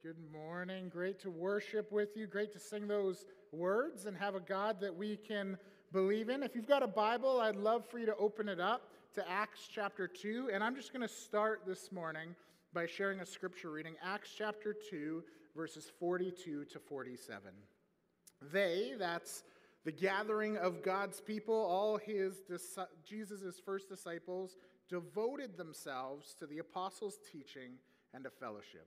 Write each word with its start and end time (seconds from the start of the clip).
Good 0.00 0.32
morning. 0.32 0.88
Great 0.88 1.18
to 1.22 1.30
worship 1.30 1.90
with 1.90 2.16
you. 2.16 2.28
Great 2.28 2.52
to 2.52 2.60
sing 2.60 2.86
those 2.86 3.24
words 3.50 4.06
and 4.06 4.16
have 4.16 4.36
a 4.36 4.40
God 4.40 4.80
that 4.80 4.94
we 4.94 5.16
can 5.16 5.58
believe 5.90 6.28
in. 6.28 6.44
If 6.44 6.54
you've 6.54 6.68
got 6.68 6.84
a 6.84 6.88
Bible, 6.88 7.40
I'd 7.40 7.56
love 7.56 7.84
for 7.84 7.98
you 7.98 8.06
to 8.06 8.14
open 8.14 8.48
it 8.48 8.60
up 8.60 8.92
to 9.14 9.28
Acts 9.28 9.68
chapter 9.68 10.06
2. 10.06 10.50
And 10.54 10.62
I'm 10.62 10.76
just 10.76 10.92
going 10.92 11.02
to 11.02 11.12
start 11.12 11.62
this 11.66 11.90
morning 11.90 12.36
by 12.72 12.86
sharing 12.86 13.18
a 13.18 13.26
scripture 13.26 13.72
reading 13.72 13.96
Acts 14.00 14.30
chapter 14.38 14.72
2, 14.88 15.24
verses 15.56 15.90
42 15.98 16.66
to 16.66 16.78
47. 16.78 17.50
They, 18.52 18.92
that's 18.96 19.42
the 19.84 19.90
gathering 19.90 20.58
of 20.58 20.80
God's 20.80 21.20
people, 21.20 21.56
all 21.56 21.96
his 21.96 22.36
Jesus' 23.04 23.60
first 23.64 23.88
disciples, 23.88 24.58
devoted 24.88 25.56
themselves 25.56 26.36
to 26.38 26.46
the 26.46 26.58
apostles' 26.58 27.18
teaching 27.32 27.72
and 28.14 28.22
to 28.22 28.30
fellowship 28.30 28.86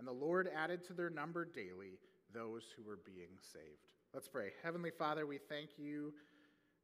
And 0.00 0.08
the 0.08 0.12
Lord 0.12 0.48
added 0.56 0.82
to 0.86 0.94
their 0.94 1.10
number 1.10 1.44
daily 1.44 1.98
those 2.32 2.62
who 2.74 2.82
were 2.82 2.98
being 3.04 3.36
saved. 3.52 3.92
Let's 4.14 4.28
pray. 4.28 4.52
Heavenly 4.62 4.90
Father, 4.90 5.26
we 5.26 5.36
thank 5.36 5.72
you 5.76 6.14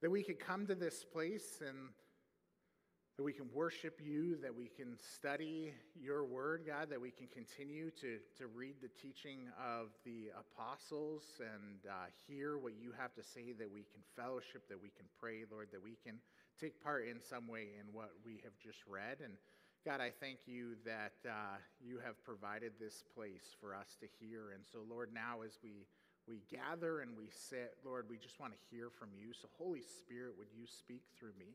that 0.03 0.11
we 0.11 0.23
could 0.23 0.39
come 0.39 0.67
to 0.67 0.75
this 0.75 1.03
place 1.03 1.63
and 1.67 1.89
that 3.17 3.23
we 3.23 3.33
can 3.33 3.47
worship 3.55 3.99
you, 4.05 4.37
that 4.43 4.55
we 4.55 4.67
can 4.67 4.99
study 4.99 5.73
your 5.99 6.27
word, 6.27 6.65
God, 6.67 6.91
that 6.91 7.01
we 7.01 7.11
can 7.11 7.27
continue 7.29 7.91
to, 8.03 8.19
to 8.37 8.49
read 8.49 8.75
the 8.83 8.91
teaching 9.01 9.49
of 9.59 9.87
the 10.05 10.27
apostles 10.39 11.25
and 11.41 11.91
uh, 11.91 12.09
hear 12.29 12.59
what 12.59 12.75
you 12.79 12.93
have 13.01 13.15
to 13.15 13.23
say, 13.23 13.53
that 13.59 13.73
we 13.73 13.81
can 13.81 14.03
fellowship, 14.15 14.69
that 14.69 14.83
we 14.83 14.91
can 14.91 15.07
pray, 15.19 15.45
Lord, 15.51 15.69
that 15.73 15.83
we 15.83 15.97
can 16.05 16.17
take 16.61 16.85
part 16.85 17.09
in 17.09 17.17
some 17.23 17.49
way 17.49 17.69
in 17.81 17.95
what 17.95 18.11
we 18.27 18.43
have 18.45 18.53
just 18.63 18.81
read. 18.87 19.21
And 19.25 19.33
God, 19.87 20.03
I 20.03 20.11
thank 20.11 20.51
you 20.51 20.75
that 20.83 21.15
uh, 21.23 21.63
you 21.79 22.03
have 22.03 22.19
provided 22.27 22.75
this 22.75 23.07
place 23.15 23.55
for 23.63 23.71
us 23.71 23.95
to 24.03 24.11
hear. 24.19 24.51
And 24.51 24.67
so, 24.67 24.83
Lord, 24.83 25.15
now 25.15 25.47
as 25.47 25.63
we, 25.63 25.87
we 26.27 26.43
gather 26.51 27.07
and 27.07 27.15
we 27.15 27.31
sit, 27.31 27.79
Lord, 27.87 28.11
we 28.11 28.19
just 28.19 28.43
want 28.43 28.51
to 28.51 28.59
hear 28.67 28.91
from 28.91 29.15
you. 29.15 29.31
So, 29.31 29.47
Holy 29.55 29.87
Spirit, 29.87 30.35
would 30.43 30.51
you 30.51 30.67
speak 30.67 31.07
through 31.15 31.39
me? 31.39 31.55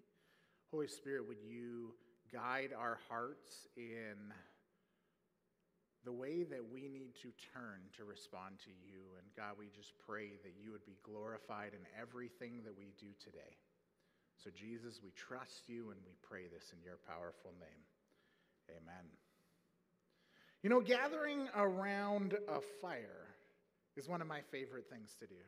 Holy 0.71 0.87
Spirit, 0.87 1.27
would 1.27 1.43
you 1.43 1.91
guide 2.31 2.71
our 2.71 3.03
hearts 3.11 3.67
in 3.75 4.15
the 6.07 6.15
way 6.15 6.47
that 6.47 6.63
we 6.71 6.87
need 6.87 7.11
to 7.27 7.35
turn 7.51 7.83
to 7.99 8.07
respond 8.07 8.63
to 8.63 8.71
you? 8.71 9.11
And 9.19 9.27
God, 9.35 9.59
we 9.59 9.67
just 9.75 9.91
pray 10.07 10.39
that 10.47 10.55
you 10.55 10.71
would 10.71 10.87
be 10.87 10.95
glorified 11.03 11.75
in 11.75 11.83
everything 11.99 12.63
that 12.63 12.79
we 12.79 12.95
do 12.95 13.11
today. 13.19 13.59
So, 14.39 14.47
Jesus, 14.55 15.03
we 15.03 15.11
trust 15.19 15.67
you 15.67 15.91
and 15.91 15.99
we 16.07 16.15
pray 16.23 16.47
this 16.47 16.71
in 16.71 16.79
your 16.79 16.95
powerful 17.03 17.51
name. 17.59 17.90
Amen. 18.69 19.05
You 20.63 20.69
know, 20.69 20.81
gathering 20.81 21.47
around 21.55 22.35
a 22.47 22.61
fire 22.81 23.35
is 23.97 24.07
one 24.07 24.21
of 24.21 24.27
my 24.27 24.41
favorite 24.51 24.89
things 24.89 25.15
to 25.19 25.27
do. 25.27 25.41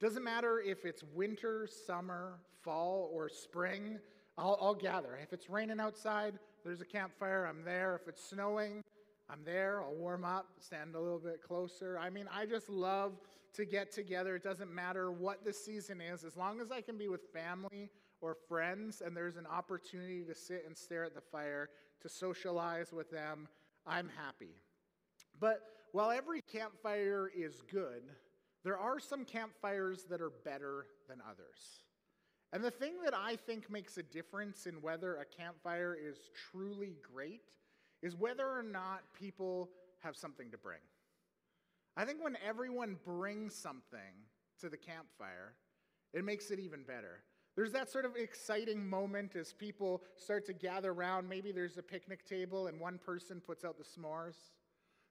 Doesn't 0.00 0.24
matter 0.24 0.60
if 0.60 0.84
it's 0.84 1.04
winter, 1.14 1.68
summer, 1.86 2.38
fall, 2.62 3.10
or 3.12 3.28
spring, 3.28 3.98
I'll, 4.38 4.58
I'll, 4.60 4.74
gather. 4.74 5.18
If 5.22 5.32
it's 5.32 5.50
raining 5.50 5.80
outside, 5.80 6.38
there's 6.64 6.80
a 6.80 6.86
campfire, 6.86 7.46
I'm 7.46 7.62
there. 7.62 8.00
If 8.00 8.08
it's 8.08 8.24
snowing, 8.24 8.82
I'm 9.28 9.44
there. 9.44 9.82
I'll 9.82 9.94
warm 9.94 10.24
up, 10.24 10.46
stand 10.58 10.94
a 10.94 11.00
little 11.00 11.18
bit 11.18 11.42
closer. 11.42 11.98
I 11.98 12.08
mean, 12.10 12.26
I 12.34 12.46
just 12.46 12.70
love 12.70 13.20
to 13.54 13.64
get 13.64 13.92
together. 13.92 14.36
It 14.36 14.42
doesn't 14.42 14.72
matter 14.72 15.12
what 15.12 15.44
the 15.44 15.52
season 15.52 16.00
is, 16.00 16.24
as 16.24 16.36
long 16.36 16.60
as 16.60 16.70
I 16.70 16.80
can 16.80 16.96
be 16.96 17.08
with 17.08 17.22
family 17.32 17.90
or 18.20 18.36
friends 18.48 19.02
and 19.04 19.16
there's 19.16 19.36
an 19.36 19.46
opportunity 19.46 20.24
to 20.24 20.34
sit 20.34 20.64
and 20.66 20.76
stare 20.76 21.04
at 21.04 21.14
the 21.14 21.20
fire, 21.20 21.70
to 22.02 22.08
socialize 22.08 22.92
with 22.92 23.10
them, 23.10 23.48
I'm 23.86 24.08
happy. 24.16 24.56
But 25.38 25.60
while 25.92 26.10
every 26.10 26.42
campfire 26.42 27.30
is 27.34 27.62
good, 27.70 28.02
there 28.62 28.78
are 28.78 29.00
some 29.00 29.24
campfires 29.24 30.04
that 30.10 30.20
are 30.20 30.32
better 30.44 30.86
than 31.08 31.20
others. 31.28 31.84
And 32.52 32.64
the 32.64 32.70
thing 32.70 32.94
that 33.04 33.14
I 33.14 33.36
think 33.36 33.70
makes 33.70 33.96
a 33.96 34.02
difference 34.02 34.66
in 34.66 34.82
whether 34.82 35.16
a 35.16 35.24
campfire 35.24 35.96
is 36.00 36.30
truly 36.50 36.96
great 37.02 37.56
is 38.02 38.16
whether 38.16 38.46
or 38.46 38.62
not 38.62 39.02
people 39.18 39.70
have 40.00 40.16
something 40.16 40.50
to 40.50 40.58
bring. 40.58 40.80
I 41.96 42.04
think 42.04 42.22
when 42.22 42.36
everyone 42.46 42.96
brings 43.04 43.54
something 43.54 44.26
to 44.60 44.68
the 44.68 44.76
campfire, 44.76 45.54
it 46.12 46.24
makes 46.24 46.50
it 46.50 46.58
even 46.58 46.82
better. 46.82 47.22
There's 47.60 47.72
that 47.72 47.90
sort 47.90 48.06
of 48.06 48.16
exciting 48.16 48.88
moment 48.88 49.36
as 49.36 49.52
people 49.52 50.02
start 50.16 50.46
to 50.46 50.54
gather 50.54 50.92
around. 50.92 51.28
Maybe 51.28 51.52
there's 51.52 51.76
a 51.76 51.82
picnic 51.82 52.26
table 52.26 52.68
and 52.68 52.80
one 52.80 52.96
person 52.96 53.38
puts 53.38 53.66
out 53.66 53.76
the 53.76 53.84
s'mores. 53.84 54.52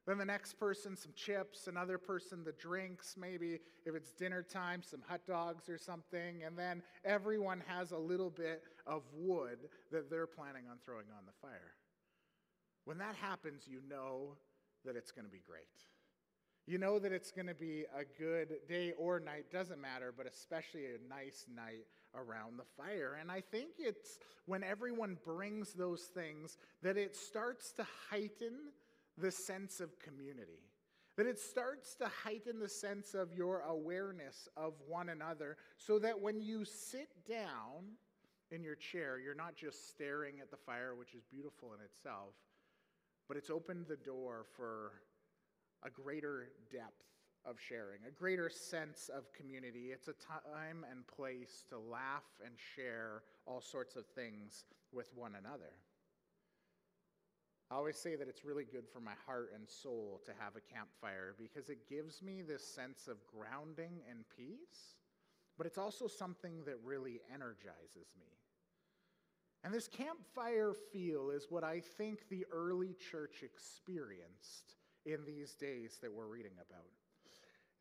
Then 0.08 0.18
the 0.18 0.26
next 0.26 0.54
person, 0.54 0.96
some 0.96 1.12
chips, 1.16 1.68
another 1.68 2.00
person, 2.00 2.44
the 2.44 2.54
drinks, 2.54 3.14
maybe 3.16 3.60
if 3.86 3.94
it's 3.94 4.14
dinner 4.14 4.42
time, 4.42 4.82
some 4.82 5.04
hot 5.08 5.22
dogs 5.28 5.70
or 5.70 5.78
something. 5.78 6.42
And 6.44 6.58
then 6.58 6.82
everyone 7.06 7.62
has 7.68 7.92
a 7.92 8.00
little 8.00 8.32
bit 8.32 8.64
of 8.88 9.04
wood 9.14 9.70
that 9.92 10.10
they're 10.10 10.26
planning 10.26 10.64
on 10.72 10.78
throwing 10.84 11.06
on 11.16 11.28
the 11.28 11.48
fire. 11.48 11.76
When 12.86 12.98
that 12.98 13.14
happens, 13.14 13.68
you 13.68 13.82
know 13.88 14.38
that 14.86 14.96
it's 14.96 15.12
going 15.12 15.26
to 15.26 15.32
be 15.32 15.44
great. 15.46 15.68
You 16.66 16.80
know 16.80 16.98
that 16.98 17.12
it's 17.12 17.32
going 17.32 17.48
to 17.48 17.54
be 17.54 17.86
a 17.96 18.06
good 18.20 18.68
day 18.68 18.94
or 18.98 19.20
night, 19.20 19.52
doesn't 19.52 19.80
matter, 19.80 20.12
but 20.16 20.26
especially 20.26 20.86
a 20.86 21.08
nice 21.08 21.46
night 21.56 21.86
around 22.16 22.58
the 22.58 22.66
fire. 22.78 23.18
And 23.20 23.32
I 23.32 23.42
think 23.42 23.72
it's 23.78 24.20
when 24.46 24.64
everyone 24.64 25.18
brings 25.24 25.74
those 25.74 26.02
things 26.02 26.58
that 26.82 26.98
it 26.98 27.16
starts 27.16 27.72
to 27.74 27.86
heighten 28.10 28.72
the 29.18 29.32
sense 29.32 29.80
of 29.80 30.00
community. 30.00 30.64
That 31.18 31.28
it 31.28 31.40
starts 31.40 31.96
to 31.96 32.10
heighten 32.24 32.60
the 32.60 32.70
sense 32.70 33.14
of 33.14 33.34
your 33.34 33.62
awareness 33.62 34.48
of 34.56 34.74
one 34.88 35.10
another, 35.10 35.58
so 35.78 36.00
that 36.00 36.22
when 36.22 36.40
you 36.40 36.64
sit 36.64 37.10
down 37.28 37.98
in 38.52 38.64
your 38.64 38.76
chair, 38.76 39.20
you're 39.20 39.36
not 39.36 39.56
just 39.56 39.90
staring 39.90 40.40
at 40.42 40.50
the 40.50 40.58
fire, 40.58 40.96
which 40.96 41.14
is 41.14 41.24
beautiful 41.30 41.74
in 41.74 41.84
itself, 41.84 42.36
but 43.28 43.36
it's 43.36 43.50
opened 43.50 43.86
the 43.88 43.98
door 43.98 44.46
for 44.56 44.94
a 45.84 45.90
greater 45.90 46.48
depth 46.72 47.04
of 47.46 47.60
sharing, 47.60 48.00
a 48.08 48.12
greater 48.12 48.50
sense 48.50 49.10
of 49.10 49.32
community. 49.34 49.92
It's 49.92 50.08
a 50.08 50.14
time 50.14 50.86
and 50.90 51.06
place 51.08 51.64
to 51.70 51.78
laugh 51.78 52.28
and 52.46 52.54
share 52.76 53.24
all 53.46 53.62
sorts 53.62 53.96
of 53.96 54.06
things 54.08 54.66
with 54.92 55.10
one 55.16 55.36
another. 55.36 55.74
I 57.72 57.76
always 57.76 57.98
say 57.98 58.16
that 58.16 58.28
it's 58.28 58.44
really 58.44 58.66
good 58.66 58.88
for 58.92 59.00
my 59.00 59.14
heart 59.28 59.52
and 59.56 59.70
soul 59.70 60.22
to 60.26 60.32
have 60.40 60.56
a 60.56 60.74
campfire 60.74 61.36
because 61.38 61.70
it 61.70 61.88
gives 61.88 62.22
me 62.22 62.42
this 62.42 62.66
sense 62.66 63.08
of 63.08 63.18
grounding 63.28 64.02
and 64.10 64.26
peace, 64.36 64.96
but 65.58 65.68
it's 65.68 65.78
also 65.78 66.08
something 66.08 66.64
that 66.66 66.78
really 66.84 67.22
energizes 67.32 68.16
me. 68.20 68.26
And 69.64 69.74
this 69.74 69.88
campfire 69.88 70.74
feel 70.92 71.30
is 71.30 71.48
what 71.50 71.64
I 71.64 71.82
think 71.82 72.28
the 72.30 72.46
early 72.52 72.96
church 73.12 73.44
experienced 73.44 74.76
in 75.06 75.26
these 75.26 75.54
days 75.54 76.00
that 76.02 76.12
we're 76.12 76.28
reading 76.28 76.54
about. 76.54 76.88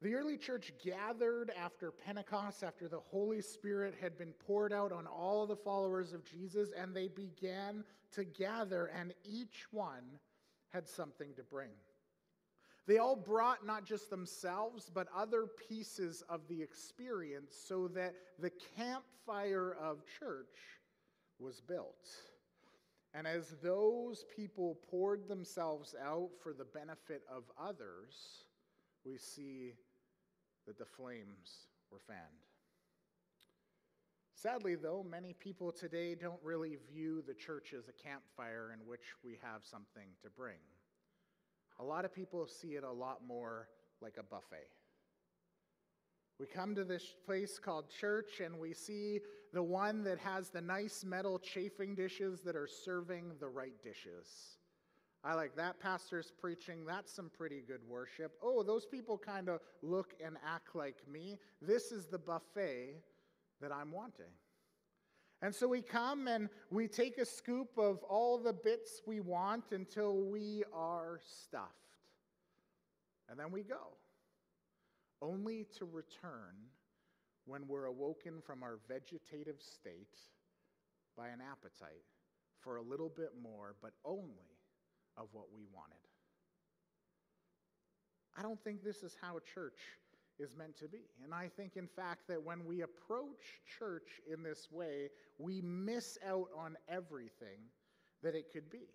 The 0.00 0.14
early 0.14 0.38
church 0.38 0.72
gathered 0.84 1.50
after 1.60 1.90
Pentecost, 1.90 2.62
after 2.62 2.86
the 2.86 3.00
Holy 3.00 3.40
Spirit 3.40 3.94
had 4.00 4.16
been 4.16 4.32
poured 4.46 4.72
out 4.72 4.92
on 4.92 5.08
all 5.08 5.44
the 5.44 5.56
followers 5.56 6.12
of 6.12 6.24
Jesus, 6.24 6.70
and 6.76 6.94
they 6.94 7.08
began 7.08 7.82
to 8.12 8.24
gather, 8.24 8.86
and 8.86 9.12
each 9.24 9.66
one 9.72 10.04
had 10.68 10.86
something 10.88 11.34
to 11.34 11.42
bring. 11.42 11.70
They 12.86 12.98
all 12.98 13.16
brought 13.16 13.66
not 13.66 13.84
just 13.84 14.08
themselves, 14.08 14.88
but 14.88 15.08
other 15.14 15.46
pieces 15.68 16.22
of 16.28 16.46
the 16.48 16.62
experience 16.62 17.56
so 17.66 17.88
that 17.88 18.14
the 18.38 18.52
campfire 18.76 19.76
of 19.80 20.04
church 20.18 20.56
was 21.40 21.60
built. 21.60 22.08
And 23.14 23.26
as 23.26 23.56
those 23.62 24.24
people 24.34 24.78
poured 24.90 25.28
themselves 25.28 25.96
out 26.02 26.30
for 26.40 26.52
the 26.52 26.64
benefit 26.64 27.22
of 27.30 27.44
others, 27.60 28.44
we 29.04 29.18
see 29.18 29.74
that 30.68 30.78
the 30.78 30.84
flames 30.84 31.66
were 31.90 31.98
fanned. 32.06 32.20
Sadly, 34.34 34.76
though, 34.76 35.04
many 35.10 35.32
people 35.32 35.72
today 35.72 36.14
don't 36.14 36.38
really 36.44 36.76
view 36.92 37.24
the 37.26 37.34
church 37.34 37.74
as 37.76 37.88
a 37.88 37.92
campfire 37.92 38.70
in 38.72 38.86
which 38.86 39.00
we 39.24 39.38
have 39.42 39.64
something 39.64 40.10
to 40.22 40.28
bring. 40.30 40.60
A 41.80 41.84
lot 41.84 42.04
of 42.04 42.14
people 42.14 42.46
see 42.46 42.74
it 42.74 42.84
a 42.84 42.92
lot 42.92 43.26
more 43.26 43.68
like 44.00 44.16
a 44.18 44.22
buffet. 44.22 44.68
We 46.38 46.46
come 46.46 46.74
to 46.74 46.84
this 46.84 47.16
place 47.26 47.58
called 47.58 47.86
church 47.88 48.40
and 48.44 48.60
we 48.60 48.74
see 48.74 49.20
the 49.52 49.62
one 49.62 50.04
that 50.04 50.18
has 50.18 50.50
the 50.50 50.60
nice 50.60 51.02
metal 51.02 51.38
chafing 51.38 51.94
dishes 51.94 52.42
that 52.42 52.54
are 52.54 52.68
serving 52.68 53.32
the 53.40 53.48
right 53.48 53.82
dishes. 53.82 54.58
I 55.24 55.34
like 55.34 55.56
that 55.56 55.80
pastor's 55.80 56.32
preaching. 56.40 56.84
That's 56.86 57.12
some 57.12 57.30
pretty 57.36 57.60
good 57.66 57.80
worship. 57.88 58.32
Oh, 58.42 58.62
those 58.62 58.86
people 58.86 59.18
kind 59.18 59.48
of 59.48 59.60
look 59.82 60.14
and 60.24 60.36
act 60.46 60.76
like 60.76 60.96
me. 61.10 61.38
This 61.60 61.90
is 61.90 62.06
the 62.06 62.18
buffet 62.18 63.02
that 63.60 63.72
I'm 63.72 63.90
wanting. 63.90 64.32
And 65.42 65.54
so 65.54 65.68
we 65.68 65.82
come 65.82 66.28
and 66.28 66.48
we 66.70 66.88
take 66.88 67.18
a 67.18 67.24
scoop 67.24 67.78
of 67.78 68.02
all 68.04 68.38
the 68.38 68.52
bits 68.52 69.02
we 69.06 69.20
want 69.20 69.64
until 69.72 70.22
we 70.22 70.64
are 70.72 71.20
stuffed. 71.24 71.74
And 73.28 73.38
then 73.38 73.50
we 73.52 73.62
go 73.62 73.96
only 75.20 75.66
to 75.78 75.84
return 75.84 76.54
when 77.46 77.66
we're 77.66 77.86
awoken 77.86 78.40
from 78.44 78.62
our 78.62 78.78
vegetative 78.88 79.60
state 79.60 80.18
by 81.16 81.28
an 81.28 81.40
appetite 81.40 82.04
for 82.60 82.76
a 82.76 82.82
little 82.82 83.08
bit 83.08 83.30
more, 83.42 83.74
but 83.82 83.92
only 84.04 84.57
of 85.18 85.28
what 85.32 85.46
we 85.54 85.66
wanted. 85.74 85.96
I 88.36 88.42
don't 88.42 88.62
think 88.62 88.84
this 88.84 89.02
is 89.02 89.16
how 89.20 89.36
a 89.36 89.40
church 89.40 89.80
is 90.38 90.54
meant 90.56 90.78
to 90.78 90.88
be. 90.88 91.10
And 91.24 91.34
I 91.34 91.48
think, 91.56 91.76
in 91.76 91.88
fact, 91.88 92.28
that 92.28 92.42
when 92.42 92.64
we 92.64 92.82
approach 92.82 93.60
church 93.78 94.20
in 94.32 94.42
this 94.42 94.68
way, 94.70 95.08
we 95.38 95.60
miss 95.60 96.16
out 96.26 96.48
on 96.56 96.76
everything 96.88 97.58
that 98.22 98.36
it 98.36 98.52
could 98.52 98.70
be. 98.70 98.86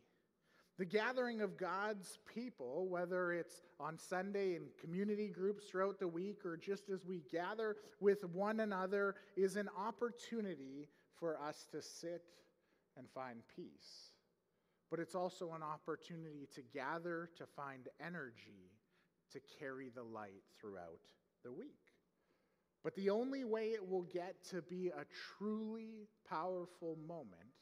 The 0.80 0.86
gathering 0.86 1.42
of 1.42 1.58
God's 1.58 2.18
people, 2.34 2.88
whether 2.88 3.32
it's 3.32 3.62
on 3.80 3.98
Sunday 4.00 4.56
in 4.56 4.64
community 4.82 5.28
groups 5.28 5.66
throughout 5.66 6.00
the 6.00 6.08
week 6.08 6.46
or 6.46 6.58
just 6.58 6.90
as 6.90 7.06
we 7.06 7.22
gather 7.32 7.76
with 8.00 8.24
one 8.34 8.62
another, 8.62 9.16
is 9.36 9.56
an 9.56 9.70
opportunity 9.78 10.88
for 11.20 11.40
us 11.40 11.68
to 11.72 11.82
sit 11.82 12.24
and 12.98 13.08
find 13.14 13.42
peace. 13.56 14.13
But 14.94 15.00
it's 15.00 15.16
also 15.16 15.54
an 15.54 15.64
opportunity 15.64 16.48
to 16.54 16.62
gather 16.72 17.28
to 17.40 17.48
find 17.48 17.90
energy 18.00 18.70
to 19.32 19.40
carry 19.60 19.90
the 19.90 20.04
light 20.04 20.44
throughout 20.62 21.02
the 21.44 21.52
week. 21.52 21.82
But 22.84 22.94
the 22.94 23.10
only 23.10 23.44
way 23.44 23.70
it 23.70 23.90
will 23.90 24.04
get 24.04 24.36
to 24.52 24.62
be 24.62 24.90
a 24.90 25.06
truly 25.40 26.10
powerful 26.30 26.96
moment 27.08 27.58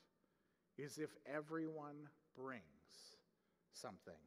is 0.77 0.97
if 0.97 1.11
everyone 1.25 2.09
brings 2.35 3.15
something. 3.71 4.19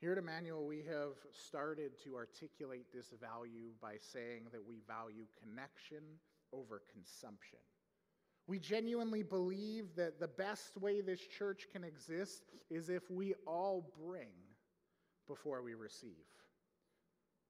Here 0.00 0.12
at 0.12 0.18
Emmanuel, 0.18 0.64
we 0.64 0.78
have 0.88 1.18
started 1.34 2.02
to 2.04 2.16
articulate 2.16 2.86
this 2.94 3.12
value 3.20 3.72
by 3.82 3.96
saying 4.00 4.44
that 4.52 4.66
we 4.66 4.80
value 4.88 5.26
connection 5.38 6.02
over 6.50 6.80
consumption. 6.94 7.58
We 8.46 8.58
genuinely 8.58 9.22
believe 9.22 9.96
that 9.96 10.20
the 10.20 10.28
best 10.28 10.76
way 10.76 11.00
this 11.00 11.20
church 11.20 11.66
can 11.72 11.82
exist 11.82 12.44
is 12.70 12.88
if 12.88 13.10
we 13.10 13.34
all 13.46 13.92
bring 14.04 14.28
before 15.26 15.62
we 15.62 15.74
receive. 15.74 16.12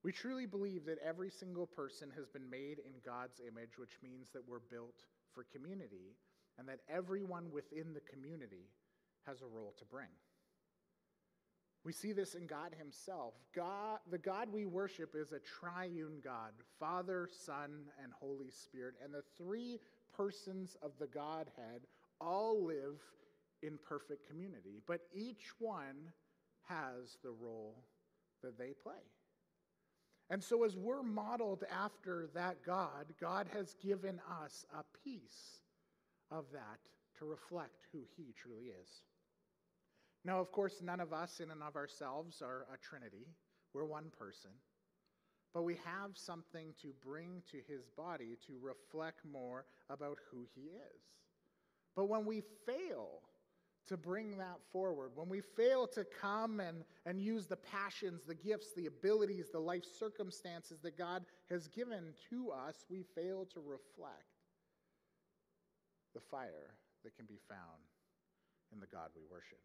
We 0.03 0.11
truly 0.11 0.45
believe 0.45 0.85
that 0.85 0.99
every 1.05 1.29
single 1.29 1.67
person 1.67 2.11
has 2.15 2.27
been 2.27 2.49
made 2.49 2.79
in 2.79 2.93
God's 3.05 3.39
image, 3.45 3.77
which 3.77 3.99
means 4.01 4.29
that 4.33 4.47
we're 4.47 4.59
built 4.59 5.03
for 5.33 5.43
community, 5.43 6.15
and 6.57 6.67
that 6.67 6.79
everyone 6.89 7.51
within 7.51 7.93
the 7.93 8.01
community 8.01 8.69
has 9.25 9.41
a 9.41 9.47
role 9.47 9.75
to 9.77 9.85
bring. 9.85 10.07
We 11.83 11.93
see 11.93 12.11
this 12.11 12.33
in 12.33 12.47
God 12.47 12.75
Himself. 12.77 13.33
God, 13.55 13.99
the 14.09 14.17
God 14.17 14.49
we 14.51 14.65
worship 14.65 15.15
is 15.15 15.31
a 15.31 15.39
triune 15.39 16.19
God 16.23 16.51
Father, 16.79 17.29
Son, 17.45 17.85
and 18.03 18.11
Holy 18.19 18.49
Spirit. 18.49 18.95
And 19.03 19.13
the 19.13 19.23
three 19.37 19.79
persons 20.17 20.75
of 20.81 20.91
the 20.99 21.07
Godhead 21.07 21.81
all 22.19 22.65
live 22.65 22.99
in 23.61 23.77
perfect 23.87 24.27
community, 24.27 24.81
but 24.87 25.01
each 25.13 25.51
one 25.59 26.11
has 26.67 27.17
the 27.23 27.31
role 27.31 27.83
that 28.43 28.57
they 28.57 28.73
play. 28.83 28.93
And 30.29 30.43
so, 30.43 30.65
as 30.65 30.75
we're 30.75 31.03
modeled 31.03 31.63
after 31.71 32.27
that 32.33 32.57
God, 32.65 33.13
God 33.19 33.47
has 33.53 33.75
given 33.81 34.19
us 34.43 34.65
a 34.77 34.83
piece 35.03 35.61
of 36.29 36.45
that 36.51 36.79
to 37.19 37.25
reflect 37.25 37.85
who 37.91 37.99
He 38.15 38.33
truly 38.33 38.65
is. 38.81 38.89
Now, 40.25 40.39
of 40.39 40.51
course, 40.51 40.81
none 40.83 40.99
of 40.99 41.13
us 41.13 41.39
in 41.39 41.51
and 41.51 41.63
of 41.63 41.77
ourselves 41.77 42.41
are 42.41 42.65
a 42.73 42.77
trinity. 42.77 43.27
We're 43.73 43.85
one 43.85 44.11
person. 44.19 44.51
But 45.53 45.63
we 45.63 45.75
have 45.85 46.11
something 46.13 46.73
to 46.81 46.89
bring 47.03 47.41
to 47.51 47.57
his 47.67 47.87
body 47.95 48.37
to 48.47 48.53
reflect 48.61 49.21
more 49.25 49.65
about 49.89 50.17
who 50.29 50.45
he 50.53 50.61
is. 50.61 51.01
But 51.95 52.09
when 52.09 52.25
we 52.25 52.43
fail 52.65 53.21
to 53.87 53.97
bring 53.97 54.37
that 54.37 54.59
forward, 54.71 55.11
when 55.15 55.29
we 55.29 55.41
fail 55.41 55.87
to 55.87 56.05
come 56.21 56.59
and, 56.59 56.83
and 57.05 57.21
use 57.21 57.47
the 57.47 57.55
passions, 57.55 58.21
the 58.27 58.35
gifts, 58.35 58.73
the 58.75 58.85
abilities, 58.85 59.47
the 59.51 59.59
life 59.59 59.85
circumstances 59.97 60.79
that 60.83 60.97
God 60.97 61.25
has 61.49 61.67
given 61.69 62.13
to 62.29 62.51
us, 62.51 62.85
we 62.89 63.03
fail 63.15 63.47
to 63.53 63.61
reflect 63.61 64.37
the 66.13 66.19
fire 66.19 66.75
that 67.03 67.15
can 67.15 67.25
be 67.25 67.39
found 67.47 67.81
in 68.73 68.79
the 68.79 68.87
God 68.87 69.09
we 69.15 69.21
worship. 69.31 69.59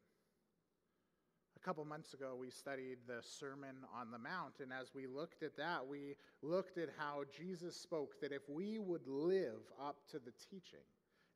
Couple 1.64 1.84
months 1.84 2.12
ago, 2.12 2.34
we 2.38 2.50
studied 2.50 2.98
the 3.06 3.22
Sermon 3.22 3.76
on 3.96 4.10
the 4.10 4.18
Mount, 4.18 4.54
and 4.60 4.72
as 4.72 4.90
we 4.96 5.06
looked 5.06 5.44
at 5.44 5.56
that, 5.56 5.86
we 5.86 6.16
looked 6.42 6.76
at 6.76 6.88
how 6.98 7.22
Jesus 7.36 7.76
spoke 7.76 8.20
that 8.20 8.32
if 8.32 8.42
we 8.48 8.80
would 8.80 9.06
live 9.06 9.62
up 9.80 9.98
to 10.10 10.18
the 10.18 10.32
teaching, 10.50 10.82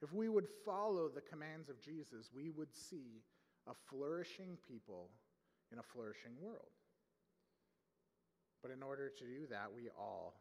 if 0.02 0.12
we 0.12 0.28
would 0.28 0.46
follow 0.64 1.08
the 1.08 1.20
commands 1.20 1.68
of 1.68 1.80
Jesus, 1.80 2.30
we 2.34 2.50
would 2.50 2.74
see 2.74 3.22
a 3.68 3.72
flourishing 3.88 4.58
people 4.66 5.10
in 5.70 5.78
a 5.78 5.82
flourishing 5.82 6.32
world. 6.40 6.74
But 8.62 8.72
in 8.72 8.82
order 8.82 9.08
to 9.08 9.24
do 9.24 9.46
that, 9.50 9.68
we 9.72 9.90
all 9.96 10.40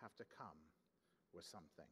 have 0.00 0.14
to 0.18 0.24
come 0.38 0.58
with 1.34 1.44
something. 1.44 1.90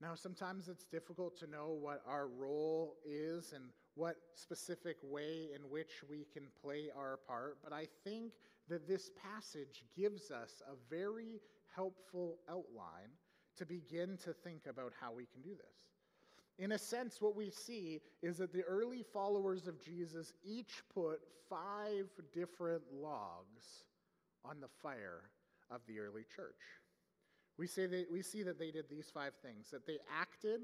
Now, 0.00 0.16
sometimes 0.16 0.68
it's 0.68 0.84
difficult 0.84 1.38
to 1.38 1.46
know 1.46 1.78
what 1.80 2.02
our 2.08 2.26
role 2.26 2.96
is 3.06 3.52
and 3.52 3.64
what 3.94 4.16
specific 4.34 4.96
way 5.02 5.48
in 5.54 5.62
which 5.70 6.02
we 6.08 6.26
can 6.32 6.44
play 6.62 6.90
our 6.96 7.18
part, 7.26 7.58
but 7.62 7.72
I 7.72 7.86
think 8.04 8.32
that 8.68 8.86
this 8.86 9.10
passage 9.22 9.84
gives 9.96 10.30
us 10.30 10.62
a 10.66 10.76
very 10.94 11.40
helpful 11.74 12.38
outline 12.48 13.10
to 13.56 13.66
begin 13.66 14.16
to 14.24 14.32
think 14.32 14.62
about 14.68 14.92
how 15.00 15.12
we 15.12 15.26
can 15.26 15.42
do 15.42 15.50
this. 15.50 15.80
In 16.58 16.72
a 16.72 16.78
sense, 16.78 17.20
what 17.20 17.36
we 17.36 17.50
see 17.50 18.00
is 18.22 18.38
that 18.38 18.52
the 18.52 18.62
early 18.62 19.02
followers 19.02 19.66
of 19.66 19.82
Jesus 19.82 20.32
each 20.44 20.82
put 20.94 21.20
five 21.48 22.08
different 22.32 22.82
logs 22.92 23.84
on 24.44 24.60
the 24.60 24.68
fire 24.82 25.30
of 25.70 25.80
the 25.86 25.98
early 25.98 26.24
church. 26.34 26.60
We, 27.58 27.66
say 27.66 27.86
that, 27.86 28.06
we 28.10 28.22
see 28.22 28.42
that 28.42 28.58
they 28.58 28.70
did 28.70 28.88
these 28.88 29.10
five 29.12 29.32
things 29.42 29.70
that 29.70 29.86
they 29.86 29.98
acted 30.18 30.60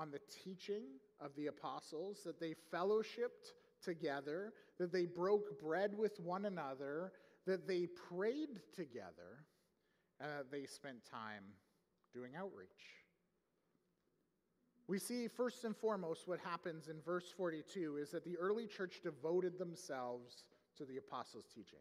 on 0.00 0.10
the 0.10 0.20
teaching 0.44 0.84
of 1.20 1.30
the 1.36 1.48
apostles, 1.48 2.22
that 2.24 2.40
they 2.40 2.54
fellowshipped 2.72 3.52
together, 3.82 4.54
that 4.78 4.92
they 4.92 5.04
broke 5.04 5.60
bread 5.60 5.92
with 5.96 6.18
one 6.20 6.46
another, 6.46 7.12
that 7.46 7.68
they 7.68 7.86
prayed 8.08 8.60
together, 8.74 9.44
and 10.18 10.30
that 10.30 10.50
they 10.50 10.64
spent 10.64 11.04
time 11.10 11.44
doing 12.14 12.32
outreach. 12.36 12.68
We 14.88 14.98
see 14.98 15.28
first 15.28 15.64
and 15.64 15.76
foremost 15.76 16.26
what 16.26 16.40
happens 16.40 16.88
in 16.88 17.00
verse 17.02 17.32
42 17.36 17.98
is 17.98 18.10
that 18.10 18.24
the 18.24 18.36
early 18.38 18.66
church 18.66 19.00
devoted 19.04 19.58
themselves 19.58 20.44
to 20.78 20.84
the 20.84 20.96
apostles' 20.96 21.44
teaching. 21.54 21.78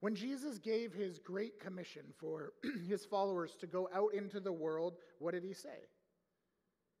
When 0.00 0.14
Jesus 0.14 0.58
gave 0.58 0.92
his 0.92 1.18
great 1.18 1.60
commission 1.60 2.02
for 2.18 2.54
his 2.88 3.04
followers 3.04 3.56
to 3.60 3.66
go 3.66 3.88
out 3.94 4.14
into 4.14 4.40
the 4.40 4.52
world, 4.52 4.94
what 5.18 5.34
did 5.34 5.44
he 5.44 5.52
say? 5.52 5.88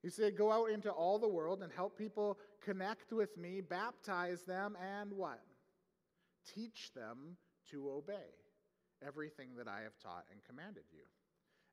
He 0.02 0.10
said, 0.10 0.36
Go 0.36 0.52
out 0.52 0.70
into 0.70 0.90
all 0.90 1.18
the 1.18 1.28
world 1.28 1.62
and 1.62 1.72
help 1.72 1.98
people 1.98 2.38
connect 2.62 3.12
with 3.12 3.36
me, 3.36 3.60
baptize 3.60 4.42
them, 4.42 4.76
and 5.00 5.12
what? 5.12 5.40
Teach 6.54 6.92
them 6.94 7.36
to 7.70 7.90
obey 7.90 8.34
everything 9.06 9.50
that 9.56 9.68
I 9.68 9.82
have 9.82 9.98
taught 10.02 10.24
and 10.32 10.42
commanded 10.44 10.84
you. 10.92 11.02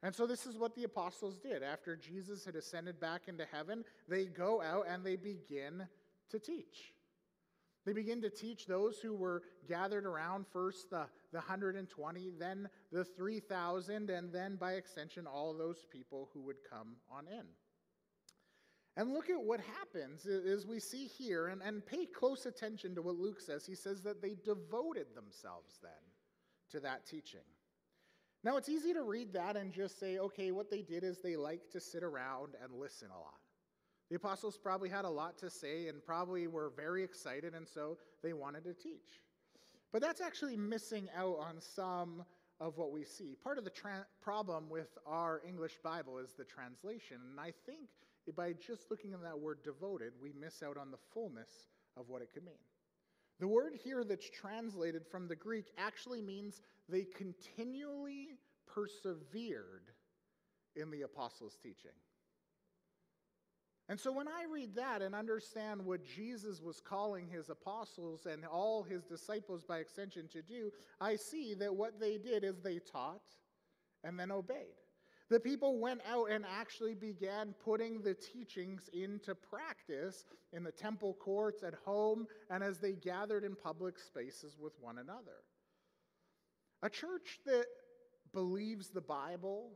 And 0.03 0.13
so, 0.13 0.27
this 0.27 0.45
is 0.45 0.57
what 0.57 0.75
the 0.75 0.83
apostles 0.83 1.39
did. 1.39 1.63
After 1.63 1.95
Jesus 1.95 2.45
had 2.45 2.55
ascended 2.55 2.99
back 2.99 3.23
into 3.27 3.45
heaven, 3.51 3.83
they 4.07 4.25
go 4.25 4.61
out 4.61 4.85
and 4.87 5.03
they 5.03 5.15
begin 5.15 5.87
to 6.29 6.39
teach. 6.39 6.93
They 7.85 7.93
begin 7.93 8.21
to 8.23 8.29
teach 8.29 8.65
those 8.65 8.97
who 8.97 9.13
were 9.13 9.43
gathered 9.67 10.05
around 10.05 10.45
first 10.51 10.89
the, 10.89 11.05
the 11.31 11.37
120, 11.37 12.31
then 12.39 12.67
the 12.91 13.05
3,000, 13.05 14.09
and 14.09 14.33
then 14.33 14.55
by 14.55 14.73
extension, 14.73 15.27
all 15.27 15.53
those 15.53 15.85
people 15.91 16.29
who 16.33 16.41
would 16.41 16.57
come 16.67 16.95
on 17.11 17.27
in. 17.27 17.45
And 18.97 19.11
look 19.13 19.29
at 19.29 19.41
what 19.41 19.59
happens 19.59 20.25
as 20.25 20.65
we 20.65 20.79
see 20.79 21.05
here, 21.05 21.47
and, 21.47 21.61
and 21.61 21.85
pay 21.85 22.05
close 22.05 22.45
attention 22.45 22.95
to 22.95 23.01
what 23.01 23.15
Luke 23.15 23.41
says. 23.41 23.65
He 23.65 23.75
says 23.75 24.01
that 24.03 24.21
they 24.21 24.35
devoted 24.45 25.07
themselves 25.13 25.79
then 25.81 25.91
to 26.71 26.79
that 26.79 27.05
teaching. 27.05 27.41
Now, 28.43 28.57
it's 28.57 28.69
easy 28.69 28.93
to 28.93 29.01
read 29.01 29.33
that 29.33 29.57
and 29.57 29.73
just 29.73 29.99
say, 29.99 30.19
okay, 30.19 30.51
what 30.51 30.69
they 30.69 30.81
did 30.81 31.03
is 31.03 31.19
they 31.19 31.35
like 31.35 31.69
to 31.71 31.81
sit 31.81 32.03
around 32.03 32.53
and 32.63 32.79
listen 32.79 33.09
a 33.09 33.19
lot. 33.19 33.39
The 34.09 34.17
apostles 34.17 34.57
probably 34.57 34.87
had 34.87 35.03
a 35.03 35.09
lot 35.09 35.37
to 35.39 35.49
say 35.49 35.87
and 35.87 36.03
probably 36.05 36.47
were 36.47 36.71
very 36.75 37.03
excited, 37.03 37.53
and 37.55 37.67
so 37.67 37.97
they 38.21 38.33
wanted 38.33 38.63
to 38.65 38.73
teach. 38.73 39.23
But 39.91 40.01
that's 40.01 40.21
actually 40.21 40.55
missing 40.55 41.09
out 41.17 41.37
on 41.39 41.59
some 41.59 42.23
of 42.59 42.77
what 42.77 42.91
we 42.91 43.03
see. 43.03 43.35
Part 43.43 43.57
of 43.57 43.63
the 43.63 43.71
tra- 43.71 44.05
problem 44.21 44.69
with 44.69 44.97
our 45.05 45.41
English 45.45 45.79
Bible 45.83 46.19
is 46.19 46.33
the 46.33 46.45
translation, 46.45 47.17
and 47.29 47.39
I 47.39 47.51
think 47.65 47.89
by 48.33 48.53
just 48.53 48.89
looking 48.89 49.13
at 49.13 49.21
that 49.23 49.39
word 49.39 49.59
devoted, 49.63 50.13
we 50.21 50.31
miss 50.39 50.63
out 50.63 50.77
on 50.77 50.91
the 50.91 50.97
fullness 51.13 51.49
of 51.97 52.09
what 52.09 52.21
it 52.21 52.29
could 52.33 52.45
mean. 52.45 52.55
The 53.39 53.47
word 53.47 53.73
here 53.83 54.03
that's 54.03 54.29
translated 54.29 55.05
from 55.05 55.27
the 55.27 55.35
Greek 55.35 55.65
actually 55.77 56.21
means 56.21 56.61
they 56.87 57.03
continually 57.03 58.29
persevered 58.65 59.91
in 60.75 60.89
the 60.89 61.01
apostles' 61.01 61.57
teaching. 61.61 61.91
And 63.87 63.99
so 63.99 64.11
when 64.11 64.27
I 64.27 64.45
read 64.51 64.75
that 64.75 65.03
and 65.03 65.13
understand 65.13 65.85
what 65.85 66.03
Jesus 66.03 66.59
was 66.59 66.81
calling 66.81 67.27
his 67.27 67.49
apostles 67.49 68.25
and 68.25 68.43
all 68.43 68.81
his 68.81 69.03
disciples 69.03 69.63
by 69.63 69.77
extension 69.77 70.27
to 70.29 70.41
do, 70.41 70.71
I 70.99 71.17
see 71.17 71.53
that 71.55 71.75
what 71.75 71.99
they 71.99 72.17
did 72.17 72.43
is 72.43 72.61
they 72.61 72.79
taught 72.79 73.21
and 74.03 74.19
then 74.19 74.31
obeyed. 74.31 74.73
The 75.29 75.39
people 75.39 75.79
went 75.79 76.01
out 76.07 76.29
and 76.29 76.45
actually 76.45 76.93
began 76.93 77.55
putting 77.63 78.01
the 78.01 78.13
teachings 78.13 78.89
into 78.93 79.33
practice 79.33 80.25
in 80.53 80.63
the 80.63 80.71
temple 80.71 81.15
courts, 81.19 81.63
at 81.63 81.73
home, 81.83 82.27
and 82.51 82.63
as 82.63 82.77
they 82.77 82.93
gathered 82.93 83.43
in 83.43 83.55
public 83.55 83.97
spaces 83.97 84.55
with 84.59 84.73
one 84.79 84.99
another. 84.99 85.41
A 86.83 86.89
church 86.89 87.39
that 87.45 87.65
believes 88.33 88.89
the 88.89 89.01
Bible 89.01 89.71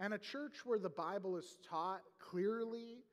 and 0.00 0.12
a 0.12 0.18
church 0.18 0.64
where 0.64 0.80
the 0.80 0.90
Bible 0.90 1.36
is 1.36 1.56
taught 1.68 2.02
clearly 2.18 3.04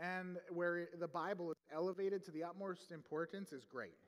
and 0.00 0.38
where 0.50 0.88
the 0.98 1.06
Bible 1.06 1.52
is 1.52 1.56
elevated 1.72 2.24
to 2.24 2.32
the 2.32 2.42
utmost 2.42 2.90
importance 2.90 3.52
is 3.52 3.64
great. 3.64 3.98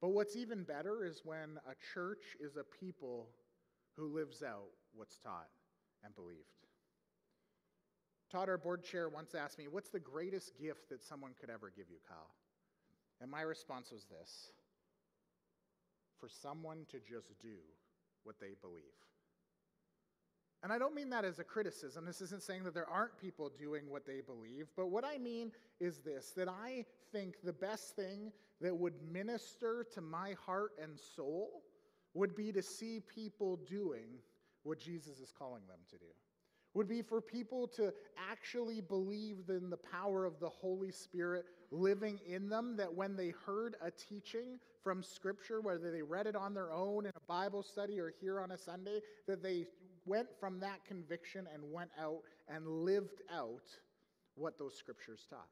But 0.00 0.10
what's 0.10 0.36
even 0.36 0.64
better 0.64 1.04
is 1.04 1.20
when 1.24 1.58
a 1.68 1.74
church 1.92 2.22
is 2.40 2.56
a 2.56 2.64
people 2.64 3.28
who 3.96 4.06
lives 4.06 4.42
out 4.42 4.70
what's 4.94 5.18
taught 5.18 5.48
and 6.04 6.14
believed. 6.14 6.40
Todd, 8.30 8.48
our 8.48 8.58
board 8.58 8.82
chair, 8.82 9.08
once 9.08 9.34
asked 9.34 9.58
me, 9.58 9.68
What's 9.70 9.90
the 9.90 10.00
greatest 10.00 10.58
gift 10.58 10.88
that 10.90 11.02
someone 11.02 11.32
could 11.40 11.50
ever 11.50 11.72
give 11.74 11.86
you, 11.90 11.98
Kyle? 12.08 12.34
And 13.20 13.30
my 13.30 13.42
response 13.42 13.90
was 13.90 14.04
this 14.04 14.50
for 16.18 16.28
someone 16.28 16.86
to 16.90 16.98
just 16.98 17.38
do 17.40 17.56
what 18.24 18.40
they 18.40 18.54
believe. 18.60 18.82
And 20.62 20.72
I 20.72 20.78
don't 20.78 20.94
mean 20.94 21.10
that 21.10 21.26
as 21.26 21.38
a 21.38 21.44
criticism. 21.44 22.06
This 22.06 22.22
isn't 22.22 22.42
saying 22.42 22.64
that 22.64 22.72
there 22.72 22.88
aren't 22.88 23.18
people 23.18 23.52
doing 23.58 23.82
what 23.90 24.06
they 24.06 24.22
believe. 24.22 24.68
But 24.74 24.86
what 24.86 25.04
I 25.04 25.18
mean 25.18 25.52
is 25.78 25.98
this 25.98 26.32
that 26.36 26.48
I 26.48 26.86
think 27.12 27.36
the 27.44 27.52
best 27.52 27.94
thing 27.94 28.32
that 28.62 28.74
would 28.74 28.94
minister 29.12 29.86
to 29.92 30.00
my 30.00 30.34
heart 30.44 30.72
and 30.82 30.98
soul 30.98 31.62
would 32.14 32.34
be 32.34 32.50
to 32.52 32.62
see 32.62 33.00
people 33.00 33.56
doing 33.68 34.18
what 34.64 34.78
Jesus 34.78 35.20
is 35.20 35.32
calling 35.36 35.62
them 35.68 35.78
to 35.90 35.98
do. 35.98 36.12
Would 36.74 36.88
be 36.88 37.02
for 37.02 37.20
people 37.20 37.68
to 37.68 37.92
actually 38.30 38.80
believe 38.80 39.48
in 39.48 39.70
the 39.70 39.76
power 39.76 40.24
of 40.24 40.40
the 40.40 40.48
Holy 40.48 40.90
Spirit 40.90 41.44
living 41.70 42.18
in 42.26 42.48
them, 42.48 42.76
that 42.76 42.92
when 42.92 43.14
they 43.16 43.32
heard 43.46 43.76
a 43.80 43.92
teaching 43.92 44.58
from 44.82 45.02
Scripture, 45.02 45.60
whether 45.60 45.92
they 45.92 46.02
read 46.02 46.26
it 46.26 46.34
on 46.34 46.52
their 46.52 46.72
own 46.72 47.06
in 47.06 47.12
a 47.14 47.26
Bible 47.28 47.62
study 47.62 48.00
or 48.00 48.12
here 48.20 48.40
on 48.40 48.50
a 48.50 48.58
Sunday, 48.58 48.98
that 49.28 49.40
they 49.40 49.66
went 50.04 50.28
from 50.40 50.58
that 50.60 50.84
conviction 50.84 51.46
and 51.54 51.62
went 51.72 51.90
out 51.98 52.22
and 52.48 52.66
lived 52.66 53.22
out 53.32 53.68
what 54.34 54.58
those 54.58 54.74
Scriptures 54.76 55.26
taught. 55.30 55.48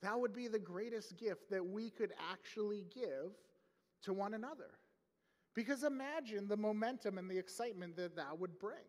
That 0.00 0.18
would 0.18 0.32
be 0.32 0.48
the 0.48 0.58
greatest 0.58 1.18
gift 1.18 1.50
that 1.50 1.64
we 1.64 1.90
could 1.90 2.12
actually 2.32 2.86
give 2.94 3.32
to 4.04 4.12
one 4.12 4.32
another. 4.34 4.77
Because 5.58 5.82
imagine 5.82 6.46
the 6.46 6.56
momentum 6.56 7.18
and 7.18 7.28
the 7.28 7.36
excitement 7.36 7.96
that 7.96 8.14
that 8.14 8.38
would 8.38 8.60
bring. 8.60 8.86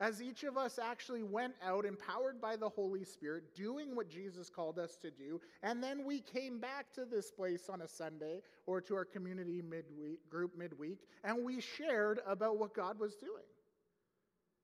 As 0.00 0.22
each 0.22 0.44
of 0.44 0.56
us 0.56 0.78
actually 0.78 1.22
went 1.22 1.52
out, 1.62 1.84
empowered 1.84 2.40
by 2.40 2.56
the 2.56 2.70
Holy 2.70 3.04
Spirit, 3.04 3.54
doing 3.54 3.94
what 3.94 4.08
Jesus 4.08 4.48
called 4.48 4.78
us 4.78 4.96
to 5.02 5.10
do, 5.10 5.42
and 5.62 5.82
then 5.82 6.06
we 6.06 6.20
came 6.20 6.58
back 6.58 6.90
to 6.94 7.04
this 7.04 7.30
place 7.30 7.68
on 7.68 7.82
a 7.82 7.86
Sunday 7.86 8.40
or 8.64 8.80
to 8.80 8.94
our 8.94 9.04
community 9.04 9.60
midweek, 9.60 10.26
group 10.30 10.56
midweek, 10.56 11.00
and 11.22 11.44
we 11.44 11.60
shared 11.60 12.20
about 12.26 12.58
what 12.58 12.72
God 12.72 12.98
was 12.98 13.16
doing. 13.16 13.44